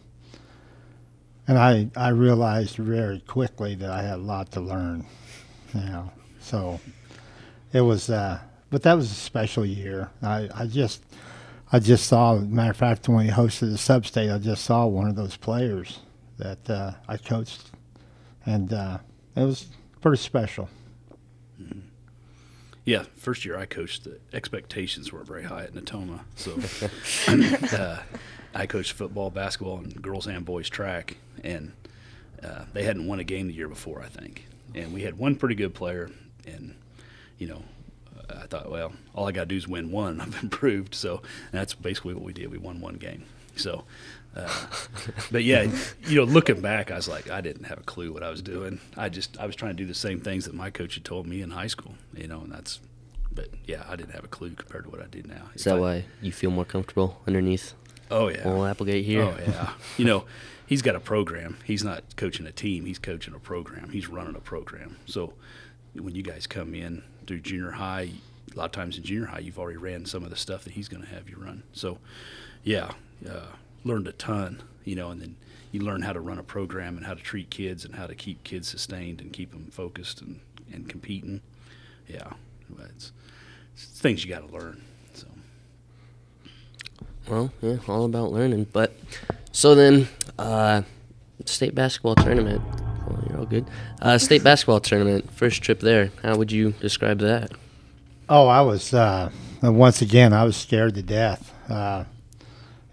and 1.48 1.57
I 1.57 1.89
I 1.95 2.10
realized 2.10 2.77
very 2.77 3.19
quickly 3.19 3.75
that 3.75 3.89
I 3.92 4.01
had 4.01 4.16
a 4.16 4.24
lot 4.24 4.51
to 4.54 4.62
learn, 4.62 5.06
you 5.74 5.81
know. 5.81 6.12
So 6.39 6.80
it 7.71 7.81
was, 7.81 8.10
uh, 8.10 8.39
but 8.69 8.81
that 8.83 8.95
was 8.95 9.12
a 9.12 9.16
special 9.16 9.66
year. 9.66 10.10
I 10.22 10.50
I 10.54 10.65
just 10.65 11.04
I 11.72 11.80
just 11.80 12.07
saw, 12.07 12.36
matter 12.39 12.72
of 12.72 12.77
fact, 12.77 13.07
when 13.07 13.27
we 13.27 13.31
hosted 13.31 13.72
the 13.72 13.77
sub-state, 13.77 14.31
I 14.31 14.39
just 14.39 14.63
saw 14.63 14.88
one 14.88 15.07
of 15.07 15.15
those 15.15 15.38
players 15.38 16.00
that 16.39 16.67
uh, 16.67 16.94
I 17.08 17.17
coached, 17.17 17.70
and 18.44 18.74
uh, 18.74 18.98
it 19.36 19.44
was 19.44 19.67
pretty 20.01 20.17
special. 20.17 20.67
Yeah, 22.89 23.03
first 23.17 23.46
year 23.46 23.55
I 23.55 23.67
coached, 23.67 24.05
the 24.05 24.17
expectations 24.34 25.12
were 25.12 25.24
very 25.24 25.43
high 25.43 25.65
at 25.65 25.75
Natoma, 25.75 26.22
so 26.36 26.58
uh, 27.77 28.00
I 28.55 28.65
coached 28.65 28.93
football, 28.93 29.29
basketball, 29.29 29.77
and 29.77 30.01
girls 30.01 30.25
and 30.25 30.43
boys 30.43 30.67
track, 30.69 31.17
and 31.43 31.74
uh, 32.43 32.65
they 32.74 32.81
hadn't 32.81 33.05
won 33.05 33.19
a 33.19 33.24
game 33.24 33.46
the 33.46 33.53
year 33.53 33.67
before, 33.67 34.01
I 34.01 34.08
think, 34.08 34.48
and 34.74 34.91
we 34.91 35.03
had 35.03 35.19
one 35.19 35.36
pretty 35.36 35.53
good 35.53 35.75
player, 35.75 36.10
and 36.48 36.74
you 37.38 37.48
know. 37.48 37.62
I 38.31 38.46
thought, 38.46 38.69
well, 38.69 38.93
all 39.15 39.27
I 39.27 39.31
got 39.31 39.41
to 39.41 39.46
do 39.48 39.55
is 39.55 39.67
win 39.67 39.91
one. 39.91 40.22
I've 40.22 40.43
improved, 40.43 40.93
so 40.93 41.24
that's 41.51 41.74
basically 41.74 42.13
what 42.13 42.24
we 42.24 42.34
did. 42.34 42.51
We 42.51 42.60
won 42.60 42.79
one 42.79 42.96
game. 42.96 43.25
So, 43.55 43.86
uh, 44.36 44.65
but 45.31 45.43
yeah, 45.43 45.69
you 46.07 46.15
know, 46.17 46.24
looking 46.24 46.62
back, 46.62 46.91
I 46.91 46.95
was 46.95 47.07
like, 47.07 47.29
I 47.29 47.41
didn't 47.41 47.65
have 47.65 47.79
a 47.79 47.83
clue 47.83 48.13
what 48.13 48.24
I 48.24 48.29
was 48.29 48.41
doing. 48.41 48.79
I 48.98 49.09
just, 49.09 49.38
I 49.39 49.45
was 49.45 49.55
trying 49.55 49.75
to 49.75 49.83
do 49.83 49.88
the 49.88 49.93
same 49.95 50.19
things 50.21 50.45
that 50.45 50.53
my 50.53 50.69
coach 50.69 50.95
had 50.95 51.05
told 51.05 51.27
me 51.27 51.41
in 51.41 51.51
high 51.51 51.67
school, 51.67 51.95
you 52.15 52.27
know, 52.27 52.41
and 52.41 52.51
that's, 52.51 52.79
but 53.31 53.50
yeah, 53.65 53.83
I 53.89 53.95
didn't 53.95 54.13
have 54.13 54.24
a 54.24 54.27
clue 54.27 54.51
compared 54.51 54.86
to 54.86 54.89
what 54.89 55.01
I 55.01 55.05
do 55.07 55.21
now. 55.24 55.50
Is 55.55 55.63
that 55.63 55.77
I- 55.77 55.79
why 55.79 56.05
you 56.21 56.31
feel 56.31 56.51
more 56.51 56.65
comfortable 56.65 57.21
underneath 57.27 57.74
Oh 58.12 58.27
yeah. 58.29 58.43
Old 58.43 58.65
Applegate 58.67 59.05
here? 59.05 59.21
Oh 59.24 59.36
yeah. 59.39 59.74
you 59.98 60.05
know, 60.05 60.25
he's 60.65 60.81
got 60.81 60.95
a 60.95 61.00
program. 61.00 61.57
He's 61.63 61.83
not 61.83 62.03
coaching 62.15 62.48
a 62.48 62.51
team. 62.51 62.86
He's 62.86 62.98
coaching 62.98 63.36
a 63.36 63.39
program. 63.39 63.89
He's 63.91 64.07
running 64.07 64.36
a 64.36 64.39
program. 64.39 64.98
So 65.05 65.33
when 65.93 66.15
you 66.15 66.24
guys 66.24 66.48
come 66.48 66.74
in 66.74 67.03
through 67.27 67.41
junior 67.41 67.71
high, 67.71 68.09
a 68.51 68.57
lot 68.57 68.65
of 68.65 68.71
times 68.71 68.98
in 68.98 69.03
junior 69.03 69.27
high, 69.27 69.39
you've 69.39 69.59
already 69.59 69.77
ran 69.77 70.05
some 70.05 70.24
of 70.24 70.31
the 70.31 70.36
stuff 70.36 70.63
that 70.63 70.74
he's 70.74 70.88
going 70.89 71.03
to 71.03 71.09
have 71.09 71.29
you 71.29 71.38
run. 71.38 71.62
So, 71.71 72.00
yeah, 72.63 72.91
uh, 73.29 73.41
learned 73.83 74.07
a 74.07 74.12
ton. 74.13 74.62
You 74.83 74.95
know, 74.95 75.09
and 75.12 75.21
then 75.21 75.36
you 75.71 75.81
learn 75.81 76.01
how 76.01 76.13
to 76.13 76.19
run 76.19 76.39
a 76.39 76.43
program 76.43 76.98
and 76.98 77.05
how 77.05 77.13
to 77.13 77.21
treat 77.21 77.50
kids 77.50 77.86
and 77.86 77.95
how 77.95 78.07
to 78.07 78.15
keep 78.15 78.43
kids 78.43 78.67
sustained 78.67 79.21
and 79.21 79.31
keep 79.31 79.51
them 79.51 79.69
focused 79.71 80.21
and 80.21 80.39
and 80.71 80.88
competing. 80.88 81.41
Yeah, 82.07 82.31
it's, 82.95 83.12
it's 83.74 83.86
things 84.00 84.24
you 84.24 84.31
got 84.31 84.48
to 84.48 84.53
learn. 84.53 84.81
So. 85.13 85.27
Well, 87.27 87.51
yeah, 87.62 87.77
all 87.88 88.05
about 88.05 88.31
learning. 88.31 88.67
But 88.71 88.95
so 89.51 89.75
then, 89.75 90.07
uh, 90.38 90.83
state 91.45 91.75
basketball 91.75 92.15
tournament. 92.15 92.62
Well, 93.07 93.24
you're 93.29 93.39
all 93.39 93.45
good. 93.45 93.65
Uh, 94.01 94.17
state 94.17 94.43
basketball 94.43 94.79
tournament. 94.79 95.31
First 95.31 95.62
trip 95.62 95.79
there. 95.79 96.12
How 96.24 96.36
would 96.36 96.51
you 96.51 96.71
describe 96.79 97.19
that? 97.19 97.51
Oh, 98.27 98.48
I 98.48 98.62
was 98.62 98.93
uh, 98.93 99.31
once 99.62 100.01
again 100.01 100.33
I 100.33 100.43
was 100.43 100.55
scared 100.55 100.95
to 100.95 101.01
death. 101.01 101.53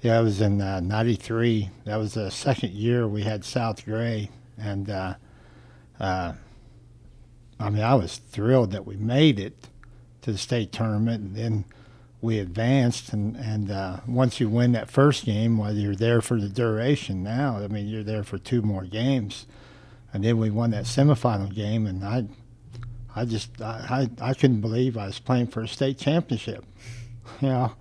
Uh, 0.06 0.12
Yeah, 0.12 0.20
it 0.20 0.22
was 0.22 0.40
in 0.40 0.60
uh, 0.60 0.80
'93. 0.80 1.70
That 1.84 1.96
was 1.96 2.14
the 2.14 2.30
second 2.30 2.72
year 2.74 3.08
we 3.08 3.22
had 3.22 3.44
South 3.44 3.84
Gray, 3.84 4.30
and 4.56 4.88
uh, 4.88 5.14
uh, 5.98 6.34
I 7.58 7.70
mean, 7.70 7.82
I 7.82 7.94
was 7.96 8.18
thrilled 8.18 8.70
that 8.70 8.86
we 8.86 8.96
made 8.96 9.40
it 9.40 9.68
to 10.22 10.30
the 10.30 10.38
state 10.38 10.70
tournament, 10.70 11.22
and 11.22 11.36
then 11.36 11.64
we 12.20 12.38
advanced. 12.38 13.12
And 13.12 13.36
and 13.36 13.70
uh, 13.70 13.96
once 14.06 14.38
you 14.38 14.48
win 14.48 14.72
that 14.72 14.90
first 14.90 15.24
game, 15.24 15.58
whether 15.58 15.78
you're 15.80 15.96
there 15.96 16.20
for 16.20 16.40
the 16.40 16.48
duration 16.48 17.24
now, 17.24 17.58
I 17.58 17.66
mean, 17.68 17.88
you're 17.88 18.04
there 18.04 18.22
for 18.22 18.38
two 18.38 18.62
more 18.62 18.84
games, 18.84 19.46
and 20.12 20.22
then 20.22 20.38
we 20.38 20.50
won 20.50 20.70
that 20.70 20.84
semifinal 20.84 21.52
game, 21.52 21.86
and 21.86 22.04
I, 22.04 22.26
I 23.16 23.24
just 23.24 23.60
I 23.60 24.08
I, 24.20 24.30
I 24.30 24.34
couldn't 24.34 24.60
believe 24.60 24.96
I 24.96 25.06
was 25.06 25.18
playing 25.18 25.48
for 25.48 25.62
a 25.62 25.68
state 25.68 25.98
championship. 25.98 26.64
You 27.40 27.48
know, 27.48 27.72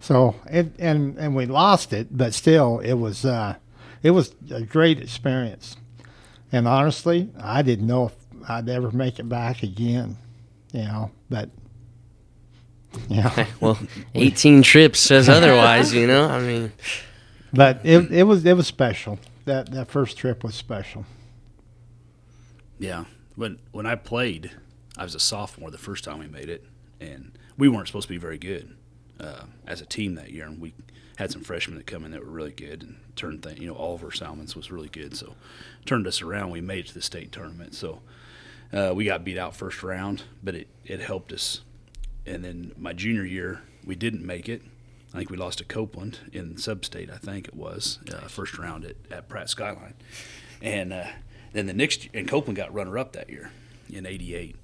so 0.00 0.34
it, 0.50 0.72
and 0.78 1.16
and 1.18 1.34
we 1.34 1.46
lost 1.46 1.92
it, 1.92 2.08
but 2.10 2.34
still, 2.34 2.80
it 2.80 2.94
was 2.94 3.24
uh, 3.24 3.56
it 4.02 4.10
was 4.10 4.34
a 4.50 4.62
great 4.62 5.00
experience. 5.00 5.76
And 6.52 6.68
honestly, 6.68 7.30
I 7.40 7.62
didn't 7.62 7.86
know 7.86 8.06
if 8.06 8.14
I'd 8.48 8.68
ever 8.68 8.90
make 8.90 9.18
it 9.18 9.28
back 9.28 9.62
again. 9.62 10.16
You 10.72 10.82
know, 10.82 11.10
but 11.30 11.48
yeah, 13.08 13.46
well, 13.60 13.78
18 14.14 14.62
trips 14.62 15.00
says 15.00 15.28
otherwise, 15.28 15.92
you 15.94 16.06
know? 16.06 16.28
I 16.28 16.40
mean, 16.40 16.72
but 17.52 17.80
it 17.84 18.12
it 18.12 18.22
was 18.24 18.44
it 18.44 18.56
was 18.56 18.66
special. 18.66 19.18
That 19.46 19.70
that 19.72 19.88
first 19.88 20.16
trip 20.16 20.44
was 20.44 20.54
special. 20.54 21.06
Yeah. 22.78 23.04
When 23.36 23.58
when 23.72 23.86
I 23.86 23.94
played, 23.94 24.52
I 24.96 25.04
was 25.04 25.14
a 25.14 25.20
sophomore 25.20 25.70
the 25.70 25.78
first 25.78 26.04
time 26.04 26.18
we 26.18 26.28
made 26.28 26.48
it, 26.48 26.64
and 27.00 27.36
we 27.56 27.68
weren't 27.68 27.86
supposed 27.86 28.08
to 28.08 28.12
be 28.12 28.18
very 28.18 28.38
good 28.38 28.76
uh, 29.20 29.44
as 29.66 29.80
a 29.80 29.86
team 29.86 30.14
that 30.14 30.30
year. 30.30 30.46
And 30.46 30.60
we 30.60 30.74
had 31.16 31.30
some 31.30 31.42
freshmen 31.42 31.76
that 31.76 31.86
come 31.86 32.04
in 32.04 32.10
that 32.10 32.24
were 32.24 32.30
really 32.30 32.52
good 32.52 32.82
and 32.82 32.96
turned 33.16 33.42
things. 33.42 33.60
You 33.60 33.68
know, 33.68 33.76
Oliver 33.76 34.10
Salmons 34.10 34.56
was 34.56 34.70
really 34.70 34.88
good, 34.88 35.16
so 35.16 35.34
turned 35.84 36.06
us 36.06 36.22
around. 36.22 36.50
We 36.50 36.60
made 36.60 36.80
it 36.80 36.88
to 36.88 36.94
the 36.94 37.02
state 37.02 37.32
tournament. 37.32 37.74
So 37.74 38.00
uh, 38.72 38.92
we 38.94 39.04
got 39.04 39.24
beat 39.24 39.38
out 39.38 39.54
first 39.54 39.82
round, 39.82 40.24
but 40.42 40.54
it 40.54 40.68
it 40.84 41.00
helped 41.00 41.32
us. 41.32 41.60
And 42.26 42.44
then 42.44 42.72
my 42.76 42.92
junior 42.92 43.24
year, 43.24 43.62
we 43.84 43.94
didn't 43.94 44.24
make 44.24 44.48
it. 44.48 44.62
I 45.12 45.18
think 45.18 45.30
we 45.30 45.36
lost 45.36 45.58
to 45.58 45.64
Copeland 45.64 46.18
in 46.32 46.56
sub-state. 46.56 47.08
I 47.08 47.18
think 47.18 47.46
it 47.46 47.54
was 47.54 48.00
uh, 48.12 48.26
first 48.26 48.58
round 48.58 48.84
at, 48.84 48.96
at 49.12 49.28
Pratt 49.28 49.48
Skyline, 49.48 49.94
and 50.60 50.92
uh, 50.92 51.04
then 51.52 51.66
the 51.66 51.72
next 51.72 52.08
and 52.12 52.26
Copeland 52.26 52.56
got 52.56 52.74
runner-up 52.74 53.12
that 53.12 53.30
year 53.30 53.52
in 53.90 54.06
'88, 54.06 54.56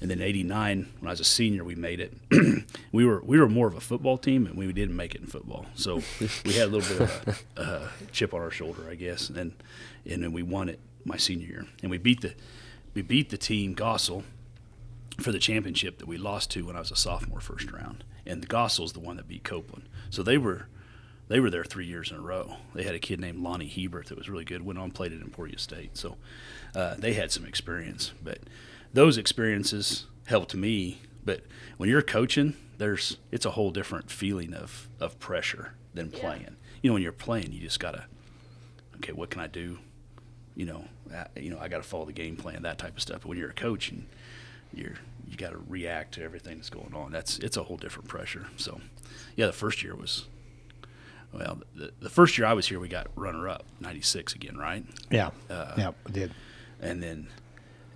and 0.00 0.10
then 0.10 0.20
'89 0.20 0.88
when 1.00 1.08
I 1.08 1.12
was 1.12 1.20
a 1.20 1.24
senior, 1.24 1.64
we 1.64 1.74
made 1.74 2.00
it. 2.00 2.12
we 2.92 3.04
were 3.04 3.20
we 3.24 3.38
were 3.38 3.48
more 3.48 3.66
of 3.66 3.74
a 3.74 3.80
football 3.80 4.18
team, 4.18 4.46
and 4.46 4.56
we 4.56 4.72
didn't 4.72 4.96
make 4.96 5.14
it 5.14 5.20
in 5.20 5.26
football, 5.26 5.66
so 5.74 6.02
we 6.44 6.52
had 6.54 6.68
a 6.68 6.72
little 6.72 6.96
bit 6.96 7.00
of 7.00 7.44
a, 7.56 7.60
a 7.60 7.90
chip 8.12 8.34
on 8.34 8.40
our 8.40 8.50
shoulder, 8.50 8.86
I 8.90 8.94
guess, 8.94 9.28
and 9.28 9.52
and 10.04 10.22
then 10.22 10.32
we 10.32 10.42
won 10.42 10.68
it 10.68 10.80
my 11.04 11.16
senior 11.16 11.46
year, 11.46 11.66
and 11.82 11.90
we 11.90 11.98
beat 11.98 12.20
the 12.20 12.34
we 12.94 13.02
beat 13.02 13.30
the 13.30 13.38
team 13.38 13.74
Goessel 13.74 14.24
for 15.20 15.32
the 15.32 15.38
championship 15.38 15.98
that 15.98 16.08
we 16.08 16.18
lost 16.18 16.50
to 16.52 16.66
when 16.66 16.76
I 16.76 16.80
was 16.80 16.90
a 16.90 16.96
sophomore 16.96 17.40
first 17.40 17.70
round, 17.70 18.04
and 18.26 18.42
the 18.42 18.46
Goessel's 18.46 18.92
the 18.92 19.00
one 19.00 19.16
that 19.16 19.28
beat 19.28 19.44
Copeland. 19.44 19.88
So 20.10 20.22
they 20.22 20.38
were 20.38 20.68
they 21.28 21.40
were 21.40 21.50
there 21.50 21.64
three 21.64 21.86
years 21.86 22.10
in 22.10 22.16
a 22.16 22.20
row. 22.20 22.56
They 22.74 22.84
had 22.84 22.94
a 22.94 22.98
kid 22.98 23.20
named 23.20 23.38
Lonnie 23.42 23.68
Hebert 23.68 24.06
that 24.06 24.18
was 24.18 24.28
really 24.28 24.44
good. 24.44 24.64
Went 24.64 24.78
on 24.78 24.90
played 24.90 25.12
at 25.12 25.20
Emporia 25.20 25.58
State, 25.58 25.96
so 25.96 26.16
uh, 26.74 26.94
they 26.96 27.14
had 27.14 27.32
some 27.32 27.44
experience. 27.44 28.12
But 28.22 28.38
those 28.92 29.18
experiences 29.18 30.06
helped 30.26 30.54
me. 30.54 31.00
But 31.24 31.42
when 31.76 31.88
you're 31.88 32.02
coaching, 32.02 32.54
there's 32.78 33.16
it's 33.32 33.44
a 33.46 33.50
whole 33.52 33.70
different 33.70 34.10
feeling 34.10 34.54
of 34.54 34.88
of 35.00 35.18
pressure 35.18 35.72
than 35.94 36.10
Yeah. 36.12 36.18
playing. 36.20 36.56
You 36.82 36.90
know, 36.90 36.94
when 36.94 37.02
you're 37.02 37.12
playing, 37.12 37.52
you 37.52 37.60
just 37.60 37.80
gotta 37.80 38.04
okay, 38.96 39.12
what 39.12 39.30
can 39.30 39.40
I 39.40 39.46
do? 39.46 39.78
You 40.54 40.66
know, 40.66 40.84
uh, 41.14 41.24
you 41.36 41.50
know, 41.50 41.58
I 41.58 41.68
got 41.68 41.78
to 41.78 41.82
follow 41.82 42.06
the 42.06 42.12
game 42.14 42.36
plan, 42.36 42.62
that 42.62 42.78
type 42.78 42.96
of 42.96 43.02
stuff. 43.02 43.22
But 43.22 43.28
when 43.28 43.38
you're 43.38 43.50
a 43.50 43.54
coach 43.54 43.90
and 43.90 44.06
you're 44.72 44.94
you 45.28 45.36
got 45.36 45.50
to 45.50 45.58
react 45.68 46.14
to 46.14 46.22
everything 46.22 46.56
that's 46.56 46.70
going 46.70 46.94
on. 46.94 47.10
That's 47.10 47.38
it's 47.40 47.56
a 47.56 47.64
whole 47.64 47.76
different 47.76 48.08
pressure. 48.08 48.46
So, 48.56 48.80
yeah, 49.34 49.46
the 49.46 49.52
first 49.52 49.82
year 49.82 49.94
was 49.94 50.26
well, 51.32 51.60
the, 51.74 51.92
the 52.00 52.10
first 52.10 52.38
year 52.38 52.46
I 52.46 52.52
was 52.54 52.68
here, 52.68 52.80
we 52.80 52.88
got 52.88 53.08
runner 53.16 53.48
up, 53.48 53.64
'96 53.80 54.34
again, 54.34 54.56
right? 54.56 54.84
Yeah, 55.10 55.30
Uh, 55.50 55.74
yeah, 55.76 55.90
we 56.06 56.12
did. 56.12 56.32
And 56.80 57.02
then 57.02 57.28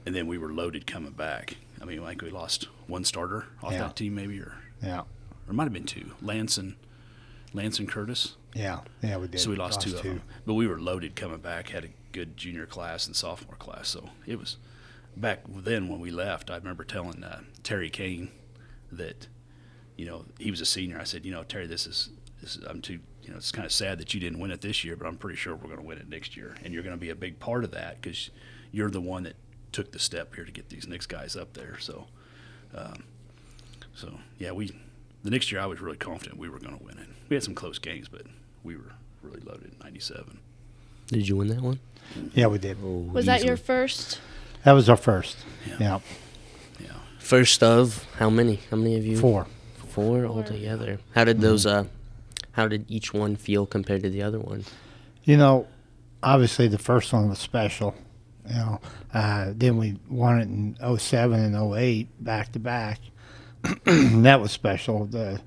and 0.07 0.15
then 0.15 0.27
we 0.27 0.39
were 0.39 0.53
loaded 0.53 0.87
coming 0.87 1.13
back. 1.13 1.57
I 1.81 1.85
mean, 1.85 2.03
like 2.03 2.23
we 2.23 2.31
lost 2.31 2.69
one 2.87 3.05
starter 3.05 3.47
off 3.63 3.73
Yeah. 3.73 3.79
that 3.85 3.97
team, 3.97 4.15
maybe, 4.15 4.39
or 4.41 4.55
Yeah, 4.83 5.01
or 5.01 5.51
it 5.51 5.53
might 5.53 5.65
have 5.65 5.73
been 5.73 5.85
two, 5.85 6.13
Lance 6.23 6.57
and 6.59 6.77
Lance 7.53 7.79
and 7.79 7.89
Curtis. 7.89 8.37
yeah, 8.55 8.81
yeah, 9.03 9.17
we 9.19 9.27
did. 9.29 9.41
So 9.41 9.51
we 9.51 9.57
lost, 9.57 9.81
two 9.81 9.95
of 9.97 10.03
them. 10.03 10.23
But 10.47 10.55
we 10.55 10.67
were 10.67 10.81
loaded 10.81 11.17
coming 11.17 11.39
back, 11.39 11.69
had 11.71 11.85
a 11.85 11.89
good 12.13 12.37
junior 12.37 12.67
class 12.67 13.07
and 13.07 13.15
sophomore 13.17 13.57
class. 13.57 13.89
So 13.89 14.11
it 14.27 14.39
was 14.39 14.57
back 15.17 15.41
then 15.49 15.89
when 15.89 16.01
we 16.01 16.11
left. 16.11 16.51
I 16.51 16.57
remember 16.57 16.85
telling 16.85 17.23
uh, 17.25 17.41
Terry 17.63 17.91
Kane 17.91 18.31
that, 18.93 19.27
you 19.97 20.07
know, 20.07 20.25
he 20.39 20.51
was 20.51 20.61
a 20.61 20.67
senior. 20.67 20.99
I 21.01 21.05
said, 21.05 21.25
you 21.25 21.33
know, 21.33 21.43
Terry, 21.45 21.67
this 21.67 21.87
is, 21.87 22.11
this 22.41 22.57
is 22.57 22.65
I'm 22.65 22.81
too, 22.81 23.01
you 23.23 23.31
know, 23.31 23.37
it's 23.37 23.53
kind 23.53 23.67
of 23.67 23.73
sad 23.73 23.99
that 23.99 24.15
you 24.15 24.21
didn't 24.21 24.39
win 24.39 24.51
it 24.51 24.61
this 24.61 24.85
year, 24.85 24.97
but 24.97 25.07
I'm 25.07 25.17
pretty 25.17 25.37
sure 25.37 25.55
we're 25.55 25.67
going 25.69 25.77
to 25.81 25.85
win 25.87 25.99
it 25.99 26.09
next 26.09 26.37
year. 26.37 26.57
And 26.65 26.73
you're 26.75 26.83
going 26.83 26.95
to 26.97 27.01
be 27.01 27.11
a 27.11 27.15
big 27.15 27.39
part 27.39 27.65
of 27.65 27.71
that 27.73 28.01
because 28.01 28.31
you're 28.73 28.91
the 28.91 29.01
one 29.01 29.25
that 29.25 29.35
took 29.73 29.93
the 29.93 29.99
step 29.99 30.35
here 30.35 30.45
to 30.45 30.51
get 30.53 30.69
these 30.69 30.87
next 30.89 31.07
guys 31.07 31.37
up 31.37 31.53
there. 31.53 31.79
So, 31.79 32.07
um, 32.75 33.05
so 33.95 34.19
yeah, 34.39 34.53
we, 34.53 34.73
the 35.23 35.31
next 35.31 35.53
year 35.53 35.61
I 35.61 35.67
was 35.67 35.81
really 35.81 35.97
confident 35.97 36.39
we 36.39 36.49
were 36.49 36.59
going 36.59 36.77
to 36.77 36.85
win 36.85 36.99
it. 36.99 37.07
We 37.29 37.37
had 37.37 37.43
some 37.45 37.55
close 37.55 37.79
games, 37.79 38.09
but 38.09 38.23
we 38.65 38.77
were 38.77 38.93
really 39.23 39.41
loaded 39.41 39.73
in 39.73 39.79
97. 39.83 40.39
did 41.09 41.29
you 41.29 41.37
win 41.37 41.49
that 41.49 41.61
one? 41.61 41.79
Yeah, 42.35 42.47
we 42.47 42.59
did. 42.59 42.79
Oh, 42.83 43.09
Was 43.13 43.27
that 43.27 43.45
your 43.45 43.57
first? 43.57 44.21
That 44.65 44.73
was 44.73 44.89
our 44.89 44.97
first. 44.97 45.37
Yeah. 45.67 45.77
Yeah, 45.79 46.01
Yeah. 46.81 46.87
First 47.19 47.63
of 47.63 48.05
how 48.17 48.31
many? 48.31 48.61
How 48.71 48.77
many 48.77 48.97
of 48.97 49.05
you? 49.07 49.17
four. 49.19 49.47
Four 49.89 50.25
altogether. 50.27 50.99
How 51.15 51.25
did 51.25 51.41
those, 51.41 51.67
uh, 51.67 51.85
how 52.53 52.69
did 52.69 52.85
each 52.89 53.13
one 53.15 53.37
feel 53.37 53.67
compared 53.67 54.03
to 54.03 54.11
the 54.11 54.23
other 54.23 54.39
one? 54.39 54.65
You 55.25 55.37
know, 55.37 55.67
obviously 56.23 56.69
the 56.69 56.79
first 56.79 57.13
one 57.13 57.29
was 57.29 57.39
special. 57.39 57.95
You 58.49 58.55
know, 58.55 58.81
uh, 59.15 59.53
then 59.55 59.77
we 59.77 59.99
won 60.09 60.41
it 60.41 60.49
in 60.49 60.99
07 60.99 61.39
and 61.39 61.75
08 61.75 62.25
back 62.25 62.53
to 62.53 62.59
back. 62.59 63.01
that 63.85 64.41
was 64.41 64.51
special. 64.51 65.07
The, 65.07 65.41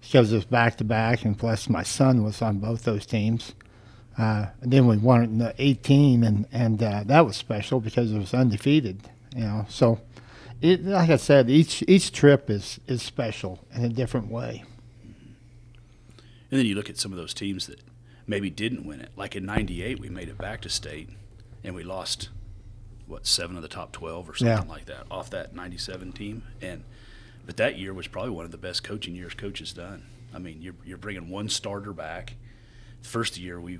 because 0.00 0.32
it 0.32 0.36
was 0.36 0.44
back 0.44 0.76
to 0.76 0.84
back, 0.84 1.24
and 1.24 1.36
plus 1.36 1.68
my 1.68 1.82
son 1.82 2.22
was 2.22 2.40
on 2.40 2.58
both 2.58 2.84
those 2.84 3.06
teams. 3.06 3.54
Uh, 4.16 4.46
then 4.60 4.86
we 4.86 4.96
won 4.96 5.22
it 5.22 5.24
in 5.24 5.38
the 5.38 5.54
18, 5.58 6.24
and 6.24 6.46
and 6.52 6.82
uh, 6.82 7.02
that 7.06 7.26
was 7.26 7.36
special 7.36 7.80
because 7.80 8.12
it 8.12 8.18
was 8.18 8.32
undefeated. 8.32 9.08
You 9.34 9.42
know, 9.42 9.66
so 9.68 10.00
it, 10.62 10.84
like 10.84 11.10
I 11.10 11.16
said, 11.16 11.50
each 11.50 11.82
each 11.86 12.12
trip 12.12 12.48
is 12.50 12.80
is 12.86 13.02
special 13.02 13.64
in 13.74 13.84
a 13.84 13.88
different 13.88 14.30
way. 14.30 14.64
And 16.50 16.58
then 16.58 16.66
you 16.66 16.74
look 16.74 16.88
at 16.90 16.98
some 16.98 17.12
of 17.12 17.18
those 17.18 17.34
teams 17.34 17.66
that 17.66 17.80
maybe 18.26 18.50
didn't 18.50 18.84
win 18.86 19.00
it. 19.00 19.10
Like 19.16 19.34
in 19.36 19.44
'98, 19.44 20.00
we 20.00 20.08
made 20.08 20.28
it 20.28 20.38
back 20.38 20.60
to 20.62 20.68
state, 20.68 21.10
and 21.64 21.74
we 21.74 21.82
lost 21.82 22.28
what 23.06 23.26
seven 23.26 23.56
of 23.56 23.62
the 23.62 23.68
top 23.68 23.92
12 23.92 24.28
or 24.28 24.34
something 24.34 24.66
Yeah. 24.66 24.72
like 24.72 24.86
that 24.86 25.06
off 25.10 25.30
that 25.30 25.54
'97 25.54 26.12
team. 26.12 26.42
And 26.60 26.82
but 27.44 27.56
that 27.58 27.78
year 27.78 27.94
was 27.94 28.08
probably 28.08 28.30
one 28.32 28.44
of 28.44 28.50
the 28.50 28.58
best 28.58 28.82
coaching 28.82 29.14
years 29.14 29.34
coaches 29.34 29.72
done. 29.72 30.04
I 30.34 30.38
mean, 30.38 30.60
you're 30.62 30.74
you're 30.84 30.98
bringing 30.98 31.28
one 31.30 31.48
starter 31.48 31.92
back. 31.92 32.34
First 33.02 33.38
year 33.38 33.60
we 33.60 33.78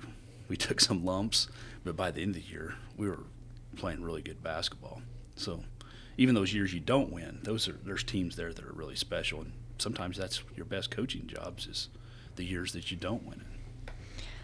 we 0.48 0.56
took 0.66 0.80
some 0.80 1.04
lumps, 1.04 1.48
but 1.84 1.96
by 1.96 2.10
the 2.10 2.22
end 2.22 2.36
of 2.36 2.42
the 2.42 2.48
year 2.48 2.74
we 2.96 3.08
were 3.08 3.20
playing 3.76 4.02
really 4.02 4.22
good 4.22 4.42
basketball. 4.42 5.02
So 5.36 5.64
even 6.16 6.34
those 6.34 6.54
years 6.54 6.72
you 6.72 6.80
don't 6.80 7.12
win, 7.12 7.40
those 7.42 7.68
are 7.68 7.78
there's 7.84 8.02
teams 8.04 8.36
there 8.36 8.52
that 8.52 8.64
are 8.64 8.72
really 8.72 8.96
special, 8.96 9.40
and 9.40 9.52
sometimes 9.78 10.16
that's 10.16 10.42
your 10.56 10.64
best 10.66 10.90
coaching 10.90 11.26
jobs 11.26 11.66
is 11.66 11.88
the 12.36 12.44
years 12.44 12.72
that 12.72 12.90
you 12.90 12.96
don't 12.96 13.24
win 13.24 13.40
it. 13.40 13.92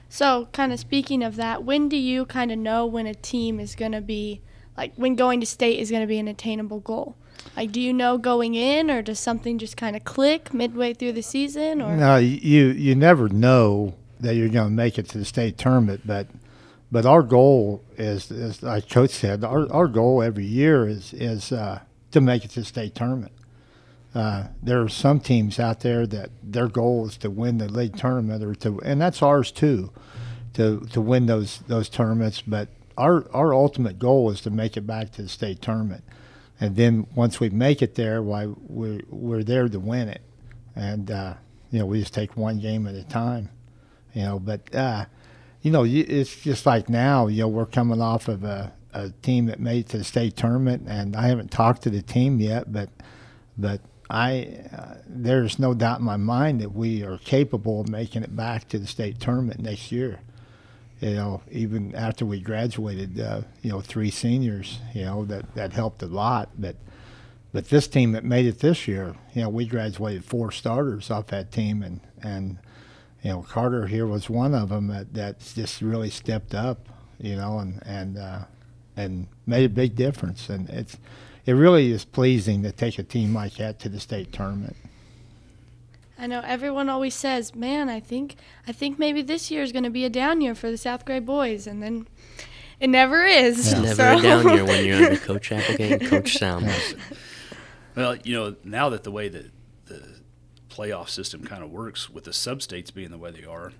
So, 0.08 0.49
kind 0.52 0.72
of 0.72 0.78
speaking 0.78 1.22
of 1.22 1.37
that, 1.37 1.64
when 1.64 1.88
do 1.88 1.96
you 1.96 2.26
kind 2.26 2.52
of 2.52 2.58
know 2.58 2.84
when 2.84 3.06
a 3.06 3.14
team 3.14 3.58
is 3.58 3.75
going 3.75 3.92
to 3.92 4.02
be, 4.02 4.42
like, 4.76 4.92
when 4.96 5.14
going 5.14 5.40
to 5.40 5.46
state 5.46 5.78
is 5.78 5.90
going 5.90 6.02
to 6.02 6.06
be 6.06 6.18
an 6.18 6.28
attainable 6.28 6.80
goal? 6.80 7.16
Like, 7.56 7.72
do 7.72 7.80
you 7.80 7.92
know 7.92 8.18
going 8.18 8.54
in, 8.54 8.90
or 8.90 9.00
does 9.00 9.18
something 9.18 9.58
just 9.58 9.76
kind 9.76 9.96
of 9.96 10.04
click 10.04 10.52
midway 10.52 10.92
through 10.94 11.12
the 11.12 11.22
season? 11.22 11.80
Or 11.80 11.96
No, 11.96 12.16
you 12.16 12.66
you 12.68 12.94
never 12.94 13.28
know 13.28 13.94
that 14.20 14.34
you're 14.34 14.49
going 14.49 14.68
to 14.68 14.75
make 14.75 14.99
it 14.99 15.08
to 15.11 15.18
the 15.18 15.25
state 15.25 15.58
tournament, 15.58 16.02
but 16.04 16.28
but 16.90 17.06
our 17.06 17.22
goal 17.22 17.82
is, 17.96 18.30
as 18.30 18.62
like 18.62 18.88
Coach 18.88 19.11
said, 19.11 19.44
our, 19.44 19.70
our 19.72 19.88
goal 19.88 20.22
every 20.22 20.44
year 20.44 20.87
is 20.87 21.12
is 21.14 21.52
uh, 21.52 21.80
to 22.11 22.20
make 22.20 22.44
it 22.44 22.50
to 22.52 22.61
the 22.61 22.66
state 22.66 22.94
tournament. 22.94 23.32
Uh, 24.14 24.49
there 24.62 24.83
are 24.83 24.88
some 24.88 25.21
teams 25.21 25.59
out 25.59 25.81
there 25.81 26.07
that 26.07 26.31
their 26.42 26.69
goal 26.69 27.07
is 27.07 27.16
to 27.19 27.31
win 27.31 27.59
the 27.59 27.69
league 27.69 27.97
tournament, 27.97 28.45
or 28.45 28.54
to, 28.54 28.81
and 28.83 29.00
that's 29.00 29.23
ours 29.23 29.50
too, 29.50 29.90
to 30.54 30.81
to 30.92 31.00
win 31.00 31.26
those 31.26 31.59
those 31.66 31.88
tournaments. 31.88 32.42
But 32.42 32.69
our 32.99 33.26
our 33.33 33.54
ultimate 33.54 33.99
goal 33.99 34.31
is 34.31 34.40
to 34.42 34.50
make 34.50 34.76
it 34.76 34.87
back 34.87 35.12
to 35.12 35.23
the 35.23 35.28
state 35.28 35.62
tournament, 35.62 36.04
and 36.61 36.76
then 36.76 37.07
once 37.14 37.40
we 37.40 37.49
make 37.49 37.81
it 37.81 37.95
there, 37.95 38.23
why 38.23 38.49
we're 38.69 39.00
we're 39.09 39.42
there 39.42 39.69
to 39.69 39.81
win 39.81 40.09
it, 40.09 40.21
and 40.76 41.11
uh, 41.11 41.35
you 41.71 41.78
know 41.78 41.87
we 41.87 42.00
just 42.00 42.12
take 42.12 42.37
one 42.37 42.59
game 42.61 42.87
at 42.87 42.95
a 42.95 43.04
time, 43.04 43.49
You 44.12 44.23
know, 44.23 44.38
but 44.38 44.75
uh, 44.75 45.07
you 45.62 45.71
know, 45.71 45.85
it's 45.85 46.37
just 46.37 46.66
like 46.66 46.88
now. 46.88 47.28
You 47.28 47.42
know, 47.42 47.49
we're 47.49 47.66
coming 47.66 48.00
off 48.00 48.28
of 48.28 48.42
a, 48.42 48.73
a 48.92 49.11
team 49.23 49.47
that 49.47 49.61
made 49.61 49.87
it 49.87 49.88
to 49.90 49.99
the 49.99 50.04
state 50.04 50.37
tournament, 50.37 50.87
and 50.88 51.16
I 51.16 51.28
haven't 51.28 51.52
talked 51.52 51.83
to 51.83 51.90
the 51.90 52.02
team 52.02 52.40
yet, 52.40 52.73
but 52.73 52.90
but 53.57 53.81
I 54.12 54.59
uh, 54.76 54.95
there's 55.09 55.59
no 55.59 55.73
doubt 55.73 56.00
in 56.00 56.04
my 56.04 56.19
mind 56.19 56.61
that 56.61 56.73
we 56.75 57.02
are 57.02 57.16
capable 57.16 57.81
of 57.81 57.88
making 57.88 58.23
it 58.23 58.37
back 58.37 58.69
to 58.69 58.78
the 58.78 58.87
state 58.87 59.19
tournament 59.19 59.61
next 59.61 59.90
year. 59.90 60.21
You 61.00 61.14
know, 61.14 61.42
even 61.50 61.95
after 61.95 62.26
we 62.26 62.38
graduated, 62.38 63.19
uh, 63.19 63.40
you 63.62 63.71
know, 63.71 63.81
three 63.81 64.11
seniors, 64.11 64.81
you 64.95 65.07
know, 65.07 65.25
that 65.25 65.54
that 65.54 65.73
helped 65.73 66.02
a 66.02 66.07
lot, 66.07 66.50
but. 66.59 66.76
But 67.54 67.69
this 67.69 67.87
team 67.87 68.12
that 68.12 68.25
made 68.25 68.47
it 68.47 68.61
this 68.61 68.88
year, 68.88 69.14
you 69.35 69.42
know, 69.42 69.50
we 69.50 69.66
graduated 69.66 70.25
four 70.25 70.50
starters 70.50 71.11
off 71.11 71.26
that 71.26 71.52
team, 71.52 71.83
and 71.83 72.00
and 72.23 72.57
you 73.23 73.28
know 73.28 73.42
Carter 73.42 73.88
here 73.88 74.07
was 74.07 74.31
one 74.31 74.54
of 74.54 74.71
them 74.71 74.87
that 74.87 75.12
that's 75.12 75.52
just 75.52 75.83
really 75.83 76.09
stepped 76.09 76.54
up, 76.54 76.88
you 77.19 77.37
know, 77.37 77.59
and 77.59 77.83
and 77.85 78.16
uh, 78.16 78.45
and 78.97 79.26
made 79.45 79.66
a 79.66 79.69
big 79.69 79.97
difference. 79.97 80.49
And 80.49 80.66
it's 80.71 80.97
it 81.46 81.52
really 81.52 81.90
is 81.90 82.04
pleasing 82.04 82.62
to 82.62 82.72
take 82.72 82.99
a 82.99 83.02
team 83.02 83.34
like 83.34 83.54
that 83.54 83.78
to 83.80 83.88
the 83.88 84.00
state 84.00 84.32
tournament. 84.32 84.76
I 86.18 86.26
know 86.26 86.40
everyone 86.44 86.88
always 86.88 87.14
says, 87.14 87.54
"Man, 87.54 87.88
I 87.88 87.99
think 87.99 88.37
I 88.66 88.72
think 88.72 88.99
maybe 88.99 89.22
this 89.22 89.50
year 89.50 89.62
is 89.62 89.72
going 89.72 89.84
to 89.84 89.90
be 89.90 90.04
a 90.04 90.11
down 90.11 90.40
year 90.40 90.54
for 90.54 90.70
the 90.70 90.76
South 90.78 91.04
Gray 91.04 91.18
boys," 91.18 91.66
and 91.66 91.82
then 91.82 92.06
it 92.78 92.90
never 92.90 93.25
is. 93.25 93.72
Yeah. 93.72 93.80
Never 93.82 93.94
so. 93.94 94.18
a 94.18 94.22
down 94.22 94.49
year 94.54 94.64
when 94.64 94.84
you're 94.84 94.96
under 94.96 95.16
Coach 95.18 95.50
Applegate 95.52 96.02
and 96.02 96.11
Coach 96.11 96.37
Salmons. 96.37 96.94
Well, 97.94 98.16
you 98.16 98.34
know, 98.34 98.56
now 98.64 98.88
that 98.88 99.02
the 99.04 99.11
way 99.11 99.28
that 99.28 99.50
the 99.87 100.20
playoff 100.70 101.08
system 101.08 101.44
kind 101.44 101.62
of 101.62 101.70
works, 101.70 102.08
with 102.08 102.25
the 102.25 102.32
sub-states 102.32 102.90
being 102.90 103.11
the 103.11 103.18
way 103.18 103.30
they 103.30 103.44
are, 103.44 103.72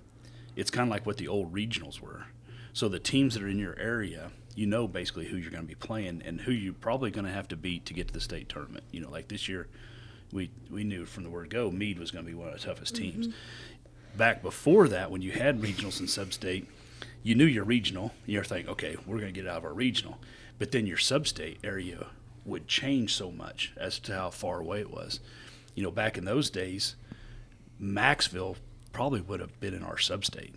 it's 0.55 0.69
kind 0.69 0.87
of 0.87 0.91
like 0.91 1.05
what 1.05 1.17
the 1.17 1.27
old 1.27 1.53
regionals 1.53 1.99
were. 1.99 2.27
So 2.73 2.87
the 2.87 2.99
teams 2.99 3.33
that 3.33 3.43
are 3.43 3.47
in 3.47 3.59
your 3.59 3.77
area, 3.79 4.31
you 4.55 4.65
know 4.65 4.87
basically 4.87 5.25
who 5.25 5.37
you're 5.37 5.51
going 5.51 5.63
to 5.63 5.67
be 5.67 5.75
playing 5.75 6.21
and 6.25 6.41
who 6.41 6.51
you're 6.51 6.73
probably 6.73 7.11
going 7.11 7.25
to 7.25 7.31
have 7.31 7.47
to 7.49 7.55
beat 7.55 7.85
to 7.85 7.93
get 7.93 8.07
to 8.07 8.13
the 8.13 8.21
state 8.21 8.49
tournament. 8.49 8.83
You 8.91 9.01
know, 9.01 9.09
like 9.09 9.27
this 9.27 9.47
year, 9.47 9.67
we 10.31 10.51
we 10.69 10.83
knew 10.83 11.05
from 11.05 11.23
the 11.23 11.29
word 11.29 11.49
go, 11.49 11.71
Meade 11.71 11.99
was 11.99 12.11
going 12.11 12.25
to 12.25 12.31
be 12.31 12.35
one 12.35 12.49
of 12.49 12.53
the 12.53 12.65
toughest 12.65 12.95
teams. 12.95 13.29
Back 14.15 14.41
before 14.43 14.87
that, 14.89 15.09
when 15.09 15.21
you 15.21 15.31
had 15.31 15.61
regionals 15.61 15.99
and 15.99 16.09
sub-state, 16.09 16.67
you 17.23 17.33
knew 17.33 17.45
your 17.45 17.63
regional. 17.63 18.13
You're 18.27 18.43
thinking, 18.43 18.71
okay, 18.71 18.95
we're 19.07 19.17
going 19.17 19.33
to 19.33 19.41
get 19.41 19.49
out 19.49 19.57
of 19.57 19.65
our 19.65 19.73
regional, 19.73 20.19
but 20.59 20.71
then 20.71 20.85
your 20.85 20.97
sub-state 20.97 21.59
area 21.63 22.07
would 22.45 22.67
change 22.67 23.15
so 23.15 23.31
much 23.31 23.73
as 23.75 23.97
to 23.99 24.13
how 24.13 24.29
far 24.29 24.59
away 24.59 24.81
it 24.81 24.91
was. 24.91 25.19
You 25.73 25.81
know, 25.81 25.89
back 25.89 26.17
in 26.17 26.25
those 26.25 26.51
days, 26.51 26.95
Maxville 27.81 28.57
probably 28.91 29.21
would 29.21 29.39
have 29.39 29.59
been 29.59 29.73
in 29.73 29.81
our 29.81 29.97
sub-state. 29.97 30.53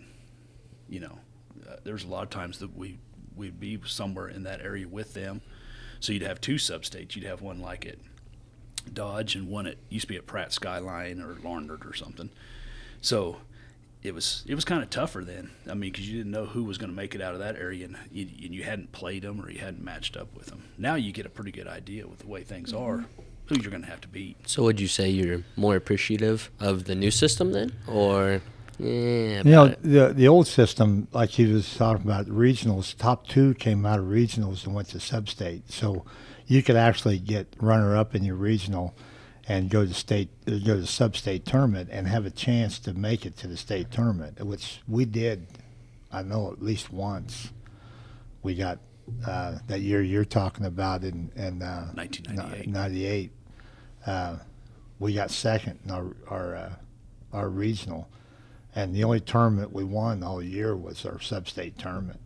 You 0.87 0.99
know, 0.99 1.19
uh, 1.67 1.77
there's 1.83 2.03
a 2.03 2.07
lot 2.07 2.23
of 2.23 2.29
times 2.29 2.59
that 2.59 2.77
we 2.77 2.99
we'd 3.37 3.59
be 3.59 3.79
somewhere 3.85 4.27
in 4.27 4.43
that 4.43 4.61
area 4.61 4.87
with 4.87 5.13
them. 5.13 5.41
So 5.99 6.13
you'd 6.13 6.23
have 6.23 6.41
two 6.41 6.57
sub-states. 6.57 7.15
You'd 7.15 7.25
have 7.25 7.41
one 7.41 7.59
like 7.59 7.85
at 7.85 7.97
Dodge 8.93 9.35
and 9.35 9.47
one 9.47 9.67
at 9.67 9.77
used 9.89 10.03
to 10.03 10.09
be 10.09 10.17
at 10.17 10.25
Pratt 10.25 10.53
Skyline 10.53 11.21
or 11.21 11.37
Larned 11.43 11.71
or 11.71 11.93
something. 11.93 12.29
So 13.01 13.37
it 14.03 14.13
was 14.13 14.43
it 14.47 14.55
was 14.55 14.65
kind 14.65 14.83
of 14.83 14.89
tougher 14.89 15.23
then. 15.23 15.51
I 15.69 15.73
mean, 15.73 15.91
because 15.91 16.09
you 16.09 16.17
didn't 16.17 16.31
know 16.31 16.45
who 16.45 16.63
was 16.63 16.77
going 16.77 16.89
to 16.89 16.95
make 16.95 17.15
it 17.15 17.21
out 17.21 17.33
of 17.33 17.39
that 17.39 17.55
area, 17.55 17.85
and 17.85 17.97
you, 18.11 18.27
and 18.43 18.53
you 18.53 18.63
hadn't 18.63 18.91
played 18.91 19.23
them 19.23 19.41
or 19.41 19.49
you 19.49 19.59
hadn't 19.59 19.83
matched 19.83 20.15
up 20.15 20.35
with 20.35 20.47
them. 20.47 20.63
Now 20.77 20.95
you 20.95 21.11
get 21.11 21.25
a 21.25 21.29
pretty 21.29 21.51
good 21.51 21.67
idea 21.67 22.07
with 22.07 22.19
the 22.19 22.27
way 22.27 22.43
things 22.43 22.71
mm-hmm. 22.71 22.83
are, 22.83 23.05
who 23.47 23.59
you're 23.59 23.71
going 23.71 23.83
to 23.83 23.89
have 23.89 24.01
to 24.01 24.07
beat. 24.07 24.47
So 24.47 24.63
would 24.63 24.79
you 24.79 24.87
say 24.87 25.09
you're 25.09 25.43
more 25.55 25.75
appreciative 25.75 26.51
of 26.59 26.85
the 26.85 26.95
new 26.95 27.11
system 27.11 27.51
then, 27.51 27.73
or 27.87 28.41
yeah? 28.79 29.37
You 29.37 29.51
know, 29.51 29.67
the 29.81 30.13
the 30.13 30.27
old 30.27 30.47
system, 30.47 31.07
like 31.11 31.37
you 31.39 31.53
was 31.53 31.75
talking 31.75 32.05
about, 32.05 32.27
regionals. 32.27 32.95
Top 32.95 33.27
two 33.27 33.53
came 33.55 33.85
out 33.85 33.99
of 33.99 34.05
regionals 34.05 34.65
and 34.65 34.75
went 34.75 34.89
to 34.89 34.99
sub-state, 34.99 35.71
so 35.71 36.05
you 36.45 36.63
could 36.63 36.75
actually 36.75 37.19
get 37.19 37.55
runner-up 37.59 38.15
in 38.15 38.23
your 38.23 38.35
regional 38.35 38.95
and 39.47 39.69
go 39.69 39.85
to 39.85 39.93
state, 39.93 40.29
uh, 40.47 40.57
go 40.65 40.75
to 40.75 40.85
sub-state 40.85 41.45
tournament 41.45 41.89
and 41.91 42.07
have 42.07 42.25
a 42.25 42.29
chance 42.29 42.79
to 42.79 42.93
make 42.93 43.25
it 43.25 43.37
to 43.37 43.47
the 43.47 43.57
state 43.57 43.91
tournament, 43.91 44.43
which 44.45 44.81
we 44.87 45.05
did. 45.05 45.47
I 46.11 46.21
know 46.21 46.51
at 46.51 46.61
least 46.61 46.91
once. 46.91 47.51
We 48.43 48.55
got 48.55 48.79
uh, 49.25 49.59
that 49.67 49.81
year 49.81 50.01
you're 50.01 50.25
talking 50.25 50.65
about 50.65 51.03
in 51.03 51.31
in 51.35 51.61
uh, 51.61 51.91
1998. 51.95 52.67
98. 52.67 53.31
Uh, 54.05 54.37
we 54.99 55.13
got 55.13 55.31
second 55.31 55.79
in 55.85 55.91
our 55.91 56.15
our 56.29 56.55
uh, 56.55 56.73
our 57.33 57.49
regional, 57.49 58.09
and 58.77 58.93
the 58.93 59.03
only 59.03 59.19
tournament 59.19 59.73
we 59.73 59.83
won 59.83 60.21
all 60.21 60.39
year 60.39 60.75
was 60.75 61.03
our 61.03 61.19
sub-state 61.19 61.79
tournament. 61.79 62.19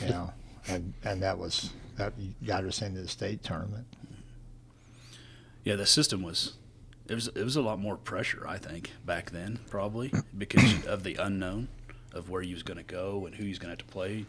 You 0.00 0.08
know, 0.08 0.32
and 0.68 0.94
and 1.02 1.20
that 1.22 1.36
was 1.36 1.70
that 1.96 2.12
got 2.46 2.64
us 2.64 2.80
into 2.80 3.02
the 3.02 3.08
state 3.08 3.42
tournament. 3.42 3.86
Yeah, 5.64 5.74
the 5.74 5.84
system 5.84 6.22
was 6.22 6.54
it 7.08 7.14
was 7.16 7.26
it 7.26 7.42
was 7.42 7.56
a 7.56 7.60
lot 7.60 7.80
more 7.80 7.96
pressure, 7.96 8.46
I 8.46 8.56
think, 8.56 8.92
back 9.04 9.32
then 9.32 9.58
probably 9.68 10.12
because 10.38 10.86
of 10.86 11.02
the 11.02 11.16
unknown 11.16 11.66
of 12.12 12.30
where 12.30 12.42
you 12.42 12.54
was 12.54 12.62
going 12.62 12.78
to 12.78 12.84
go 12.84 13.26
and 13.26 13.34
who 13.34 13.42
you 13.42 13.48
was 13.48 13.58
going 13.58 13.76
to 13.76 13.82
have 13.82 13.88
to 13.88 13.92
play, 13.92 14.26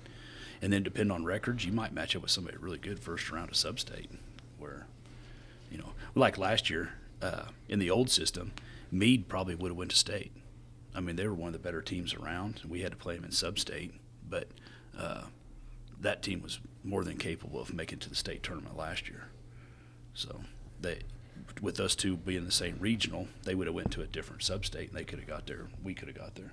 and 0.63 0.73
then 0.73 0.81
depend 0.81 1.12
on 1.12 1.25
records, 1.25 1.63
you 1.63 1.71
might 1.71 1.93
match 1.93 2.15
up 2.15 2.23
with 2.23 2.31
somebody 2.31 2.58
really 2.58 2.79
good 2.79 2.99
first 2.99 3.31
round 3.31 3.51
of 3.51 3.55
sub-state, 3.55 4.10
where, 4.58 4.88
you 5.71 5.77
know, 5.77 5.91
like 6.15 6.39
last 6.39 6.71
year 6.71 6.93
uh, 7.21 7.43
in 7.69 7.77
the 7.77 7.91
old 7.91 8.10
system, 8.10 8.51
Meade 8.91 9.27
probably 9.27 9.53
would 9.53 9.69
have 9.69 9.77
went 9.77 9.91
to 9.91 9.97
state. 9.97 10.31
I 10.95 11.01
mean, 11.01 11.15
they 11.15 11.27
were 11.27 11.34
one 11.34 11.47
of 11.47 11.53
the 11.53 11.60
better 11.60 11.81
teams 11.81 12.13
around. 12.13 12.62
We 12.67 12.81
had 12.81 12.91
to 12.91 12.97
play 12.97 13.15
them 13.15 13.25
in 13.25 13.31
sub-state, 13.31 13.93
but 14.29 14.47
uh, 14.97 15.23
that 15.99 16.23
team 16.23 16.41
was 16.41 16.60
more 16.84 17.03
than 17.03 17.17
capable 17.17 17.60
of 17.60 17.73
making 17.73 17.99
to 17.99 18.10
the 18.10 18.15
state 18.15 18.43
tournament 18.43 18.77
last 18.77 19.10
year. 19.10 19.27
So 20.13 20.41
they, 20.79 20.99
with 21.62 21.79
us 21.79 21.95
two 21.95 22.15
being 22.15 22.45
the 22.45 22.51
same 22.51 22.77
regional, 22.79 23.27
they 23.43 23.55
would 23.55 23.67
have 23.67 23.75
went 23.75 23.91
to 23.91 24.01
a 24.01 24.08
different 24.08 24.43
sub-state 24.43 24.89
and 24.89 24.97
they 24.97 25.03
could 25.03 25.19
have 25.19 25.27
got 25.27 25.47
there. 25.47 25.67
We 25.84 25.93
could 25.93 26.08
have 26.08 26.17
got 26.17 26.36
there. 26.36 26.51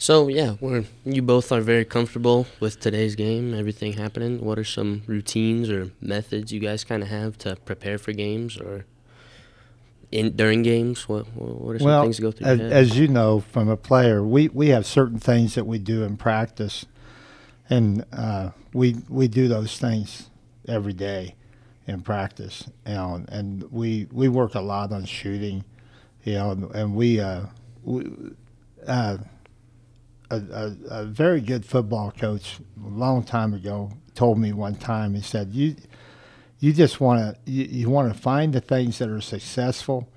So 0.00 0.28
yeah, 0.28 0.54
we're 0.60 0.84
you 1.04 1.22
both 1.22 1.50
are 1.50 1.60
very 1.60 1.84
comfortable 1.84 2.46
with 2.60 2.78
today's 2.78 3.16
game, 3.16 3.52
everything 3.52 3.94
happening. 3.94 4.44
What 4.44 4.56
are 4.56 4.64
some 4.64 5.02
routines 5.06 5.68
or 5.68 5.90
methods 6.00 6.52
you 6.52 6.60
guys 6.60 6.84
kind 6.84 7.02
of 7.02 7.08
have 7.08 7.36
to 7.38 7.56
prepare 7.56 7.98
for 7.98 8.12
games 8.12 8.56
or 8.58 8.84
in 10.10 10.36
during 10.36 10.62
games? 10.62 11.08
What 11.08 11.26
what 11.34 11.76
are 11.76 11.78
some 11.78 11.86
well, 11.86 12.02
things 12.02 12.16
to 12.16 12.22
go 12.22 12.30
through? 12.30 12.46
as, 12.46 12.60
as 12.60 12.98
you 12.98 13.08
know 13.08 13.40
from 13.40 13.68
a 13.68 13.76
player, 13.76 14.22
we, 14.22 14.48
we 14.48 14.68
have 14.68 14.86
certain 14.86 15.18
things 15.18 15.54
that 15.54 15.66
we 15.66 15.78
do 15.78 16.02
in 16.02 16.16
practice, 16.16 16.86
and 17.68 18.04
uh, 18.12 18.50
we 18.72 18.96
we 19.08 19.28
do 19.28 19.48
those 19.48 19.78
things 19.78 20.30
every 20.66 20.92
day 20.92 21.34
in 21.86 22.02
practice. 22.02 22.68
You 22.86 22.94
know, 22.94 23.24
and 23.28 23.70
we 23.70 24.06
we 24.12 24.28
work 24.28 24.54
a 24.54 24.60
lot 24.60 24.92
on 24.92 25.04
shooting, 25.04 25.64
you 26.24 26.34
know, 26.34 26.50
and, 26.52 26.74
and 26.74 26.94
we 26.94 27.20
uh, 27.20 27.46
we. 27.82 28.10
Uh, 28.86 29.18
a, 30.30 30.36
a, 30.36 30.76
a 30.90 31.04
very 31.04 31.40
good 31.40 31.64
football 31.64 32.10
coach 32.10 32.58
a 32.84 32.88
long 32.88 33.22
time 33.22 33.54
ago 33.54 33.90
told 34.14 34.38
me 34.38 34.52
one 34.52 34.74
time 34.74 35.14
he 35.14 35.22
said 35.22 35.52
you 35.52 35.74
you 36.60 36.72
just 36.72 37.00
want 37.00 37.20
to 37.44 37.50
you, 37.50 37.64
you 37.64 37.90
want 37.90 38.12
to 38.12 38.18
find 38.18 38.52
the 38.52 38.60
things 38.60 38.98
that 38.98 39.08
are 39.08 39.20
successful 39.20 40.08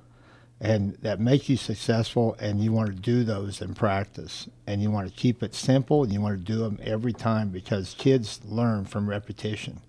and 0.60 0.94
that 1.02 1.20
make 1.20 1.50
you 1.50 1.58
successful 1.58 2.36
and 2.40 2.64
you 2.64 2.72
want 2.72 2.88
to 2.90 2.96
do 2.96 3.24
those 3.24 3.62
in 3.62 3.74
practice. 3.74 4.48
And 4.68 4.82
you 4.82 4.92
want 4.92 5.10
to 5.10 5.14
keep 5.14 5.42
it 5.42 5.56
simple 5.56 6.04
and 6.04 6.14
you 6.14 6.22
want 6.22 6.38
to 6.38 6.44
do 6.44 6.60
them 6.60 6.80
every 6.84 7.14
time 7.14 7.50
because 7.50 7.96
kids 7.98 8.40
learn 8.46 8.86
from 8.86 9.10
repetition. 9.10 9.82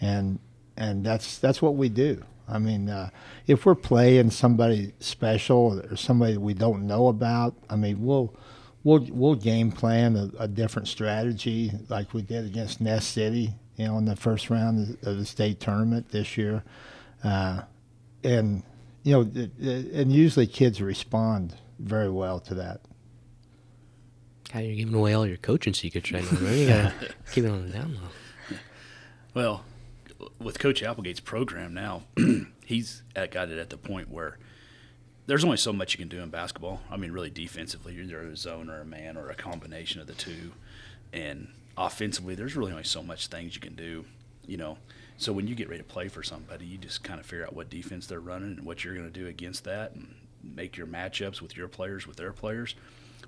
And 0.00 0.38
and 0.76 1.04
that's 1.04 1.38
that's 1.38 1.60
what 1.60 1.74
we 1.74 1.88
do. 1.88 2.22
I 2.48 2.58
mean 2.58 2.88
uh, 2.88 3.10
if 3.46 3.66
we're 3.66 3.74
playing 3.74 4.30
somebody 4.30 4.92
special 5.00 5.80
or 5.90 5.96
somebody 5.96 6.36
we 6.36 6.54
don't 6.54 6.86
know 6.86 7.06
about 7.08 7.54
i 7.68 7.76
mean 7.76 8.04
we'll 8.04 8.34
we'll 8.82 9.06
we'll 9.10 9.34
game 9.34 9.70
plan 9.70 10.16
a, 10.16 10.30
a 10.42 10.48
different 10.48 10.88
strategy 10.88 11.70
like 11.88 12.12
we 12.12 12.22
did 12.22 12.44
against 12.44 12.80
Ness 12.80 13.06
City 13.06 13.54
you 13.80 13.86
know 13.86 13.98
in 13.98 14.04
the 14.04 14.16
first 14.16 14.50
round 14.50 14.96
of 15.02 15.18
the 15.18 15.24
state 15.24 15.60
tournament 15.60 16.10
this 16.10 16.36
year 16.36 16.62
uh, 17.24 17.62
and 18.22 18.62
you 19.02 19.12
know, 19.12 19.24
th- 19.24 19.50
th- 19.58 19.86
and 19.92 20.12
usually 20.12 20.46
kids 20.46 20.80
respond 20.80 21.54
very 21.78 22.10
well 22.10 22.40
to 22.40 22.54
that. 22.54 22.80
God, 24.52 24.60
you're 24.60 24.76
giving 24.76 24.94
away 24.94 25.14
all 25.14 25.26
your 25.26 25.36
coaching 25.36 25.74
secrets 25.74 26.12
right 26.12 26.24
now, 26.30 26.38
bro. 26.38 26.50
You 26.50 26.68
gotta 26.68 26.94
keep 27.32 27.44
it 27.44 27.50
on 27.50 27.66
the 27.66 27.72
down 27.72 27.94
low. 27.94 28.56
Well, 29.32 29.64
with 30.38 30.58
Coach 30.58 30.82
Applegate's 30.82 31.20
program 31.20 31.72
now, 31.72 32.02
he's 32.64 33.02
at, 33.14 33.30
got 33.30 33.48
it 33.48 33.58
at 33.58 33.70
the 33.70 33.76
point 33.76 34.10
where 34.10 34.38
there's 35.26 35.44
only 35.44 35.56
so 35.56 35.72
much 35.72 35.92
you 35.94 35.98
can 35.98 36.08
do 36.08 36.20
in 36.20 36.30
basketball. 36.30 36.80
I 36.90 36.96
mean, 36.96 37.12
really 37.12 37.30
defensively, 37.30 37.94
you're 37.94 38.04
either 38.04 38.20
a 38.20 38.36
zone 38.36 38.68
or 38.68 38.80
a 38.80 38.84
man 38.84 39.16
or 39.16 39.30
a 39.30 39.34
combination 39.34 40.00
of 40.00 40.08
the 40.08 40.14
two. 40.14 40.52
And 41.12 41.48
offensively, 41.76 42.34
there's 42.34 42.56
really 42.56 42.72
only 42.72 42.84
so 42.84 43.02
much 43.02 43.28
things 43.28 43.54
you 43.54 43.60
can 43.60 43.74
do, 43.74 44.04
you 44.46 44.56
know. 44.56 44.78
So 45.16 45.32
when 45.32 45.46
you 45.46 45.54
get 45.54 45.68
ready 45.68 45.82
to 45.82 45.88
play 45.88 46.08
for 46.08 46.22
somebody, 46.22 46.64
you 46.64 46.78
just 46.78 47.04
kind 47.04 47.20
of 47.20 47.26
figure 47.26 47.44
out 47.44 47.54
what 47.54 47.68
defense 47.68 48.06
they're 48.06 48.20
running 48.20 48.56
and 48.56 48.64
what 48.64 48.84
you're 48.84 48.94
going 48.94 49.10
to 49.10 49.20
do 49.20 49.26
against 49.26 49.64
that. 49.64 49.94
And 49.94 50.14
make 50.42 50.76
your 50.76 50.86
matchups 50.86 51.40
with 51.40 51.56
your 51.56 51.68
players 51.68 52.06
with 52.06 52.16
their 52.16 52.32
players. 52.32 52.74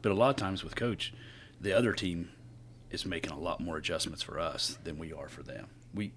But 0.00 0.12
a 0.12 0.14
lot 0.14 0.30
of 0.30 0.36
times 0.36 0.64
with 0.64 0.74
coach, 0.74 1.12
the 1.60 1.72
other 1.72 1.92
team 1.92 2.30
is 2.90 3.06
making 3.06 3.32
a 3.32 3.38
lot 3.38 3.60
more 3.60 3.76
adjustments 3.76 4.22
for 4.22 4.38
us 4.38 4.78
than 4.84 4.98
we 4.98 5.12
are 5.12 5.28
for 5.28 5.42
them. 5.42 5.68
We 5.94 6.12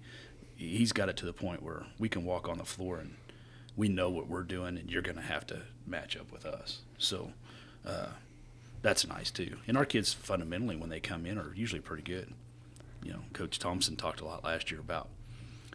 he's 0.56 0.92
got 0.92 1.08
it 1.08 1.16
to 1.18 1.26
the 1.26 1.32
point 1.32 1.62
where 1.62 1.84
we 1.98 2.08
can 2.08 2.24
walk 2.24 2.48
on 2.48 2.58
the 2.58 2.64
floor 2.64 2.98
and 2.98 3.16
we 3.76 3.88
know 3.88 4.08
what 4.08 4.26
we're 4.26 4.42
doing, 4.42 4.78
and 4.78 4.90
you're 4.90 5.02
going 5.02 5.16
to 5.16 5.22
have 5.22 5.46
to 5.48 5.60
match 5.86 6.16
up 6.16 6.32
with 6.32 6.46
us. 6.46 6.78
So 6.96 7.32
uh, 7.84 8.06
that's 8.86 9.04
nice 9.04 9.32
too. 9.32 9.56
And 9.66 9.76
our 9.76 9.84
kids 9.84 10.12
fundamentally, 10.12 10.76
when 10.76 10.90
they 10.90 11.00
come 11.00 11.26
in, 11.26 11.38
are 11.38 11.52
usually 11.56 11.80
pretty 11.80 12.04
good. 12.04 12.32
You 13.02 13.14
know, 13.14 13.22
Coach 13.32 13.58
Thompson 13.58 13.96
talked 13.96 14.20
a 14.20 14.24
lot 14.24 14.44
last 14.44 14.70
year 14.70 14.78
about 14.78 15.08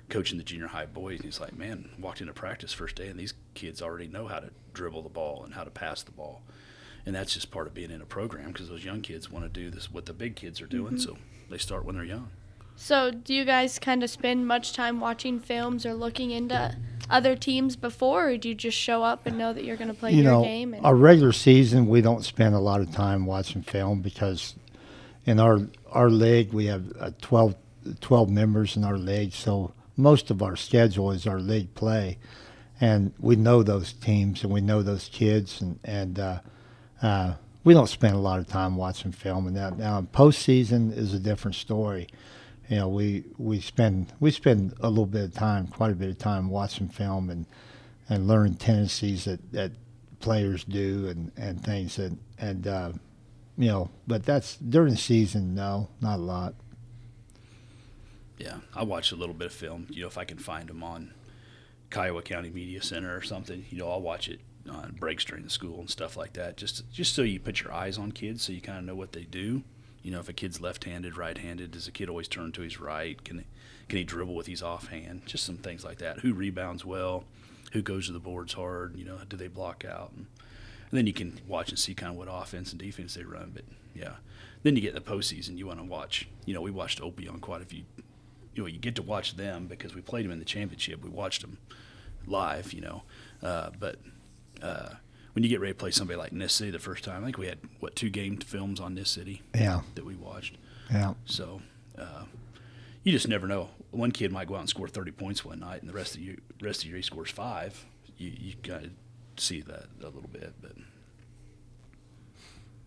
coaching 0.08 0.38
the 0.38 0.45
junior 0.45 0.67
high 0.67 0.86
boys. 0.86 1.17
And 1.17 1.26
he's 1.26 1.41
like, 1.41 1.54
man, 1.54 1.89
walked 2.00 2.21
into 2.21 2.32
practice 2.32 2.71
first 2.71 2.95
day, 2.95 3.10
and 3.10 3.19
these 3.19 3.34
kids 3.54 3.82
already 3.82 4.08
know 4.08 4.28
how 4.28 4.39
to 4.39 4.52
dribble 4.74 5.02
the 5.02 5.10
ball 5.10 5.43
and 5.43 5.54
how 5.56 5.65
to 5.65 5.69
pass 5.69 6.02
the 6.04 6.12
ball. 6.12 6.41
And 7.06 7.13
that's 7.13 7.34
just 7.34 7.52
part 7.52 7.67
of 7.67 7.74
being 7.74 7.91
in 7.91 8.02
a 8.02 8.06
program 8.06 8.54
because 8.54 8.69
those 8.69 8.86
young 8.86 9.02
kids 9.02 9.30
want 9.30 9.43
to 9.43 9.50
do 9.50 9.69
this 9.69 9.91
what 9.91 10.06
the 10.06 10.13
big 10.13 10.38
kids 10.38 10.62
are 10.62 10.67
doing. 10.67 10.93
Mm-hmm. 10.93 11.12
So 11.12 11.17
they 11.50 11.58
start 11.58 11.84
when 11.84 11.95
they're 11.95 12.06
young. 12.06 12.30
So, 12.75 13.12
do 13.12 13.34
you 13.34 13.45
guys 13.45 13.79
kind 13.79 14.03
of 14.03 14.10
spend 14.10 14.47
much 14.47 14.73
time 14.73 14.99
watching 14.99 15.39
films 15.39 15.86
or 15.86 15.93
looking 15.93 16.31
into 16.31 16.75
other 17.10 17.36
teams 17.36 17.75
before, 17.75 18.29
or 18.29 18.38
do 18.38 18.49
you 18.49 18.55
just 18.55 18.77
show 18.77 19.03
up 19.03 19.25
and 19.25 19.38
know 19.38 19.53
that 19.53 19.63
you're 19.63 19.77
going 19.77 19.89
to 19.89 19.93
play 19.93 20.12
you 20.12 20.23
your 20.23 20.31
know, 20.31 20.43
game? 20.43 20.73
And 20.73 20.86
our 20.86 20.95
regular 20.95 21.34
season, 21.34 21.88
we 21.88 22.01
don't 22.01 22.23
spend 22.23 22.55
a 22.55 22.60
lot 22.60 22.81
of 22.81 22.91
time 22.91 23.25
watching 23.25 23.62
film 23.62 24.01
because 24.01 24.55
in 25.25 25.39
our 25.39 25.60
our 25.91 26.10
league 26.10 26.53
we 26.53 26.65
have 26.67 26.86
uh, 26.99 27.12
12, 27.21 27.55
12 27.99 28.29
members 28.29 28.77
in 28.77 28.84
our 28.84 28.97
league, 28.97 29.34
so 29.34 29.73
most 29.97 30.31
of 30.31 30.41
our 30.41 30.55
schedule 30.55 31.12
is 31.12 31.27
our 31.27 31.39
league 31.39 31.73
play, 31.75 32.17
and 32.79 33.13
we 33.19 33.36
know 33.36 33.62
those 33.62 33.93
teams 33.93 34.43
and 34.43 34.51
we 34.51 34.62
know 34.62 34.81
those 34.81 35.10
kids, 35.12 35.62
and 35.62 35.79
and 35.84 36.17
uh, 36.17 36.39
uh, 37.01 37.34
we 37.63 37.73
don't 37.73 37.88
spend 37.88 38.15
a 38.15 38.19
lot 38.19 38.39
of 38.39 38.47
time 38.47 38.75
watching 38.75 39.12
film. 39.12 39.47
And 39.47 39.55
that 39.55 39.77
now 39.77 40.01
postseason 40.13 40.95
is 40.95 41.13
a 41.13 41.19
different 41.19 41.55
story. 41.55 42.07
You 42.71 42.77
know, 42.77 42.88
we 42.88 43.25
we 43.38 43.60
spend 43.60 44.13
we 44.21 44.31
spend 44.31 44.73
a 44.79 44.89
little 44.89 45.05
bit 45.05 45.25
of 45.25 45.34
time, 45.34 45.67
quite 45.67 45.91
a 45.91 45.95
bit 45.95 46.10
of 46.10 46.17
time 46.17 46.49
watching 46.49 46.88
film 46.88 47.29
and 47.29 47.45
and 48.07 48.29
learn 48.29 48.55
tendencies 48.55 49.25
that, 49.25 49.51
that 49.51 49.73
players 50.21 50.63
do 50.63 51.10
and, 51.10 51.34
and 51.36 51.62
things 51.62 51.97
that 51.97 52.13
and 52.39 52.65
uh, 52.67 52.93
you 53.57 53.67
know 53.67 53.89
but 54.07 54.23
that's 54.23 54.55
during 54.55 54.91
the 54.91 54.97
season 54.97 55.53
no 55.53 55.89
not 55.99 56.15
a 56.15 56.21
lot 56.21 56.53
Yeah, 58.38 58.60
I 58.73 58.84
watch 58.84 59.12
a 59.12 59.15
little 59.15 59.36
bit 59.36 59.47
of 59.47 59.53
film. 59.53 59.88
You 59.89 60.01
know, 60.01 60.07
if 60.07 60.17
I 60.17 60.23
can 60.23 60.38
find 60.38 60.67
them 60.69 60.81
on 60.81 61.13
Kiowa 61.89 62.21
County 62.21 62.49
Media 62.49 62.81
Center 62.81 63.15
or 63.15 63.21
something, 63.21 63.65
you 63.69 63.79
know, 63.79 63.91
I'll 63.91 64.01
watch 64.01 64.29
it 64.29 64.39
on 64.69 64.95
breaks 64.99 65.25
during 65.25 65.43
the 65.43 65.49
school 65.49 65.79
and 65.79 65.89
stuff 65.89 66.15
like 66.15 66.34
that. 66.34 66.57
Just 66.57 66.89
just 66.91 67.13
so 67.13 67.21
you 67.21 67.39
put 67.39 67.62
your 67.62 67.73
eyes 67.73 67.97
on 67.97 68.12
kids, 68.13 68.43
so 68.43 68.53
you 68.53 68.62
kind 68.62 68.79
of 68.79 68.86
know 68.86 68.95
what 68.95 69.12
they 69.12 69.23
do. 69.23 69.63
You 70.03 70.11
know, 70.11 70.19
if 70.19 70.29
a 70.29 70.33
kid's 70.33 70.61
left-handed, 70.61 71.17
right-handed, 71.17 71.71
does 71.71 71.85
the 71.85 71.91
kid 71.91 72.09
always 72.09 72.27
turn 72.27 72.51
to 72.53 72.61
his 72.61 72.79
right? 72.79 73.23
Can 73.23 73.45
can 73.87 73.97
he 73.97 74.03
dribble 74.03 74.35
with 74.35 74.47
his 74.47 74.63
offhand? 74.63 75.25
Just 75.25 75.45
some 75.45 75.57
things 75.57 75.83
like 75.83 75.97
that. 75.97 76.19
Who 76.19 76.33
rebounds 76.33 76.85
well? 76.85 77.25
Who 77.73 77.81
goes 77.81 78.07
to 78.07 78.13
the 78.13 78.19
boards 78.19 78.53
hard? 78.53 78.95
You 78.95 79.05
know, 79.05 79.17
do 79.27 79.35
they 79.35 79.47
block 79.47 79.83
out? 79.85 80.11
And, 80.15 80.27
and 80.89 80.97
then 80.97 81.07
you 81.07 81.13
can 81.13 81.39
watch 81.47 81.69
and 81.69 81.79
see 81.79 81.93
kind 81.93 82.11
of 82.11 82.17
what 82.17 82.29
offense 82.31 82.71
and 82.71 82.79
defense 82.79 83.15
they 83.15 83.23
run. 83.23 83.51
But 83.53 83.65
yeah, 83.93 84.15
then 84.63 84.75
you 84.75 84.81
get 84.81 84.95
in 84.95 84.95
the 84.95 85.01
postseason. 85.01 85.57
You 85.57 85.67
want 85.67 85.79
to 85.79 85.85
watch. 85.85 86.27
You 86.45 86.53
know, 86.53 86.61
we 86.61 86.71
watched 86.71 87.01
Olpe 87.01 87.29
on 87.29 87.39
quite 87.39 87.61
a 87.61 87.65
few 87.65 87.83
you 88.53 88.63
know, 88.63 88.67
you 88.67 88.79
get 88.79 88.95
to 88.95 89.01
watch 89.01 89.35
them 89.35 89.67
because 89.67 89.95
we 89.95 90.01
played 90.01 90.25
them 90.25 90.31
in 90.31 90.39
the 90.39 90.45
championship. 90.45 91.03
We 91.03 91.09
watched 91.09 91.41
them 91.41 91.57
live, 92.25 92.73
you 92.73 92.81
know. 92.81 93.03
Uh, 93.41 93.71
but 93.79 93.97
uh, 94.61 94.95
when 95.33 95.43
you 95.43 95.49
get 95.49 95.59
ready 95.61 95.73
to 95.73 95.77
play 95.77 95.91
somebody 95.91 96.17
like 96.17 96.31
Ness 96.33 96.53
City 96.53 96.71
the 96.71 96.79
first 96.79 97.03
time, 97.03 97.21
I 97.21 97.25
think 97.25 97.37
we 97.37 97.47
had 97.47 97.59
what 97.79 97.95
two 97.95 98.09
game 98.09 98.37
films 98.37 98.79
on 98.79 98.93
Ness 98.95 99.09
City 99.09 99.41
yeah 99.55 99.81
that 99.95 100.05
we 100.05 100.15
watched. 100.15 100.55
yeah 100.91 101.13
So 101.25 101.61
uh, 101.97 102.23
you 103.03 103.11
just 103.11 103.27
never 103.27 103.47
know. 103.47 103.69
One 103.91 104.11
kid 104.11 104.31
might 104.31 104.47
go 104.47 104.55
out 104.55 104.61
and 104.61 104.69
score 104.69 104.87
30 104.87 105.11
points 105.11 105.43
one 105.43 105.59
night, 105.59 105.81
and 105.81 105.89
the 105.89 105.93
rest 105.93 106.15
of 106.15 106.21
you 106.21 106.39
rest 106.61 106.79
of 106.79 106.83
the 106.83 106.87
year 106.89 106.97
he 106.97 107.03
scores 107.03 107.29
five. 107.31 107.85
You 108.17 108.31
you 108.37 108.53
got 108.61 108.83
to 108.83 108.89
see 109.37 109.61
that 109.61 109.85
a 110.01 110.05
little 110.05 110.29
bit, 110.31 110.53
but 110.61 110.73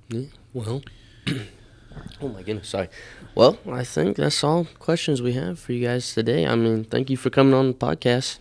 Yeah, 0.09 0.27
well, 0.53 0.83
oh 2.21 2.29
my 2.29 2.43
goodness, 2.43 2.69
sorry. 2.69 2.89
Well, 3.35 3.59
I 3.71 3.85
think 3.85 4.17
that's 4.17 4.43
all 4.45 4.67
questions 4.79 5.21
we 5.23 5.33
have 5.33 5.59
for 5.59 5.73
you 5.73 5.87
guys 5.87 6.13
today. 6.15 6.47
I 6.47 6.55
mean, 6.55 6.85
thank 6.85 7.11
you 7.11 7.17
for 7.17 7.31
coming 7.31 7.55
on 7.55 7.69
the 7.69 7.75
podcast. 7.75 8.39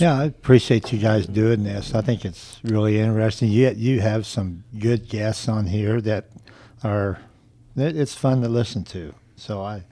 Yeah 0.00 0.18
i 0.18 0.24
appreciate 0.24 0.92
you 0.92 0.98
guys 0.98 1.26
doing 1.26 1.64
this. 1.64 1.94
I 1.94 2.00
think 2.00 2.24
it's 2.24 2.60
really 2.62 2.98
interesting. 2.98 3.50
You 3.50 3.70
you 3.70 4.00
have 4.00 4.26
some 4.26 4.64
good 4.78 5.08
guests 5.08 5.48
on 5.48 5.66
here 5.66 6.00
that 6.02 6.28
are 6.84 7.18
that 7.74 7.96
it's 7.96 8.14
fun 8.14 8.42
to 8.42 8.48
listen 8.48 8.84
to. 8.84 9.14
So 9.36 9.62
i 9.62 9.84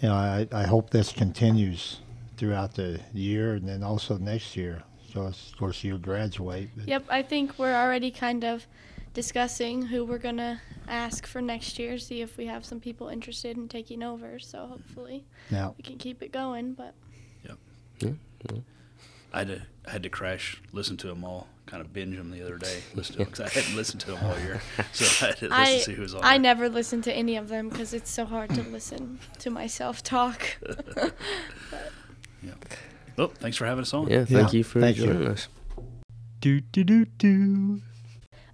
you 0.00 0.08
know 0.08 0.14
i 0.14 0.46
i 0.52 0.64
hope 0.64 0.90
this 0.90 1.12
continues 1.12 2.00
throughout 2.36 2.74
the 2.74 3.00
year 3.12 3.54
and 3.54 3.68
then 3.68 3.82
also 3.82 4.18
next 4.18 4.56
year. 4.56 4.82
So 5.12 5.22
of 5.22 5.36
course 5.58 5.84
you 5.84 5.98
graduate 5.98 6.70
but 6.76 6.88
Yep, 6.88 7.04
I 7.08 7.22
think 7.22 7.58
we're 7.58 7.74
already 7.74 8.10
kind 8.10 8.44
of 8.44 8.66
discussing 9.14 9.82
who 9.82 10.04
we're 10.04 10.18
going 10.18 10.36
to 10.36 10.60
ask 10.86 11.26
for 11.26 11.40
next 11.42 11.78
year, 11.78 11.98
see 11.98 12.20
if 12.20 12.36
we 12.36 12.46
have 12.46 12.64
some 12.64 12.78
people 12.78 13.08
interested 13.08 13.56
in 13.56 13.68
taking 13.68 14.02
over. 14.02 14.38
So, 14.38 14.66
hopefully, 14.66 15.24
now 15.50 15.74
we 15.76 15.82
can 15.82 15.96
keep 15.98 16.22
it 16.22 16.30
going. 16.30 16.74
But 16.74 16.94
I 19.32 19.38
had 19.40 19.48
to 19.48 19.62
I 19.86 19.90
had 19.92 20.02
to 20.02 20.08
crash, 20.08 20.60
listen 20.72 20.96
to 20.98 21.06
them 21.06 21.24
all, 21.24 21.46
kind 21.66 21.80
of 21.80 21.92
binge 21.92 22.16
them 22.16 22.30
the 22.30 22.42
other 22.42 22.58
day, 22.58 22.82
listen 22.94 23.12
to 23.14 23.18
them 23.18 23.26
because 23.30 23.40
I 23.40 23.48
hadn't 23.48 23.76
listened 23.76 24.00
to 24.02 24.12
them 24.12 24.24
all 24.24 24.38
year, 24.40 24.60
so 24.92 25.26
I 25.26 25.28
had 25.30 25.38
to 25.38 25.44
listen 25.48 25.52
I, 25.52 25.76
to 25.78 25.80
see 25.82 25.94
who 25.94 26.02
was 26.02 26.14
on. 26.14 26.24
I 26.24 26.32
there. 26.32 26.40
never 26.40 26.68
listen 26.68 27.02
to 27.02 27.12
any 27.12 27.36
of 27.36 27.48
them 27.48 27.68
because 27.68 27.92
it's 27.94 28.10
so 28.10 28.24
hard 28.24 28.50
to 28.54 28.62
listen 28.62 29.18
to 29.38 29.50
myself 29.50 30.02
talk. 30.02 30.56
Yeah. 32.42 32.52
Well, 33.16 33.28
thanks 33.28 33.56
for 33.56 33.66
having 33.66 33.82
us 33.82 33.92
on. 33.92 34.08
Yeah, 34.08 34.24
thank 34.24 34.52
Yeah, 34.52 34.58
you 34.58 34.64
for 34.64 34.80
thank 34.80 34.96
you. 34.96 35.06
joining 35.06 35.28
us. 35.28 35.48
do 36.40 36.60
do 36.60 36.84
do 36.84 37.04
do 37.04 37.80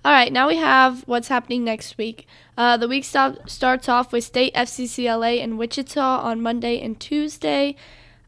All 0.04 0.12
right, 0.12 0.32
now 0.32 0.48
we 0.48 0.56
have 0.56 1.02
what's 1.02 1.28
happening 1.28 1.64
next 1.64 1.98
week. 1.98 2.26
Uh, 2.56 2.76
the 2.78 2.88
week 2.88 3.04
stop, 3.04 3.48
starts 3.48 3.88
off 3.90 4.10
with 4.12 4.24
State 4.24 4.54
FCCLA 4.54 5.38
in 5.38 5.58
Wichita 5.58 6.20
on 6.20 6.40
Monday 6.40 6.80
and 6.80 6.98
Tuesday. 6.98 7.76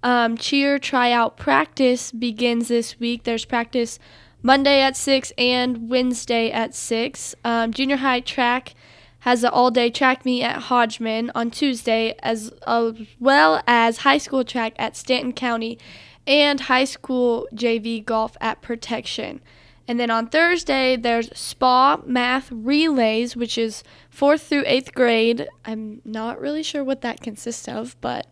Um, 0.06 0.36
cheer 0.36 0.78
tryout 0.78 1.36
practice 1.36 2.12
begins 2.12 2.68
this 2.68 3.00
week. 3.00 3.24
There's 3.24 3.44
practice 3.44 3.98
Monday 4.40 4.80
at 4.80 4.96
6 4.96 5.32
and 5.36 5.90
Wednesday 5.90 6.48
at 6.52 6.76
6. 6.76 7.34
Um, 7.44 7.72
junior 7.72 7.96
high 7.96 8.20
track 8.20 8.74
has 9.20 9.42
an 9.42 9.50
all 9.50 9.72
day 9.72 9.90
track 9.90 10.24
meet 10.24 10.44
at 10.44 10.62
Hodgeman 10.62 11.32
on 11.34 11.50
Tuesday, 11.50 12.14
as, 12.22 12.52
as 12.68 12.94
well 13.18 13.64
as 13.66 13.98
high 13.98 14.18
school 14.18 14.44
track 14.44 14.74
at 14.78 14.96
Stanton 14.96 15.32
County 15.32 15.76
and 16.24 16.60
high 16.60 16.84
school 16.84 17.48
JV 17.52 18.04
golf 18.04 18.36
at 18.40 18.62
Protection. 18.62 19.40
And 19.88 19.98
then 19.98 20.12
on 20.12 20.28
Thursday, 20.28 20.94
there's 20.94 21.36
SPA 21.36 22.02
math 22.06 22.52
relays, 22.52 23.34
which 23.34 23.58
is 23.58 23.82
fourth 24.08 24.42
through 24.42 24.62
eighth 24.66 24.94
grade. 24.94 25.48
I'm 25.64 26.00
not 26.04 26.40
really 26.40 26.62
sure 26.62 26.84
what 26.84 27.00
that 27.00 27.20
consists 27.20 27.66
of, 27.66 27.96
but. 28.00 28.28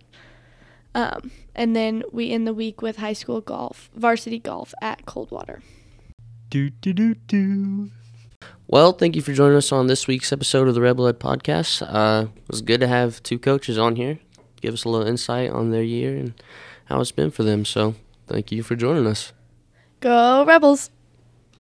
Um, 0.97 1.33
and 1.55 1.75
then 1.75 2.03
we 2.13 2.31
end 2.31 2.47
the 2.47 2.55
week 2.55 2.83
with 2.83 2.97
high 2.99 3.13
school 3.13 3.41
golf, 3.41 3.91
varsity 3.95 4.39
golf 4.39 4.75
at 4.83 5.07
Coldwater. 5.07 5.63
do 6.51 6.71
do 6.71 6.93
do 6.93 7.15
do 7.15 7.91
Well, 8.67 8.93
thank 8.93 9.17
you 9.17 9.23
for 9.23 9.33
joining 9.33 9.57
us 9.57 9.73
on 9.73 9.87
this 9.87 10.07
week's 10.07 10.33
episode 10.33 10.69
of 10.69 10.75
the 10.75 10.81
Rebel 10.81 11.07
Ed 11.07 11.19
Podcast. 11.21 11.83
Uh, 11.87 12.29
it 12.37 12.51
was 12.51 12.63
good 12.63 12.81
to 12.81 12.89
have 12.89 13.23
two 13.23 13.39
coaches 13.39 13.79
on 13.79 13.97
here, 13.97 14.19
give 14.61 14.75
us 14.75 14.85
a 14.85 14.89
little 14.89 15.07
insight 15.07 15.51
on 15.51 15.71
their 15.71 15.83
year 15.83 16.17
and 16.17 16.35
how 16.87 17.01
it's 17.01 17.13
been 17.13 17.31
for 17.31 17.43
them. 17.43 17.65
So, 17.65 17.95
thank 18.27 18.53
you 18.53 18.63
for 18.63 18.77
joining 18.77 19.07
us. 19.07 19.33
Go 20.01 20.45
Rebels! 20.45 20.91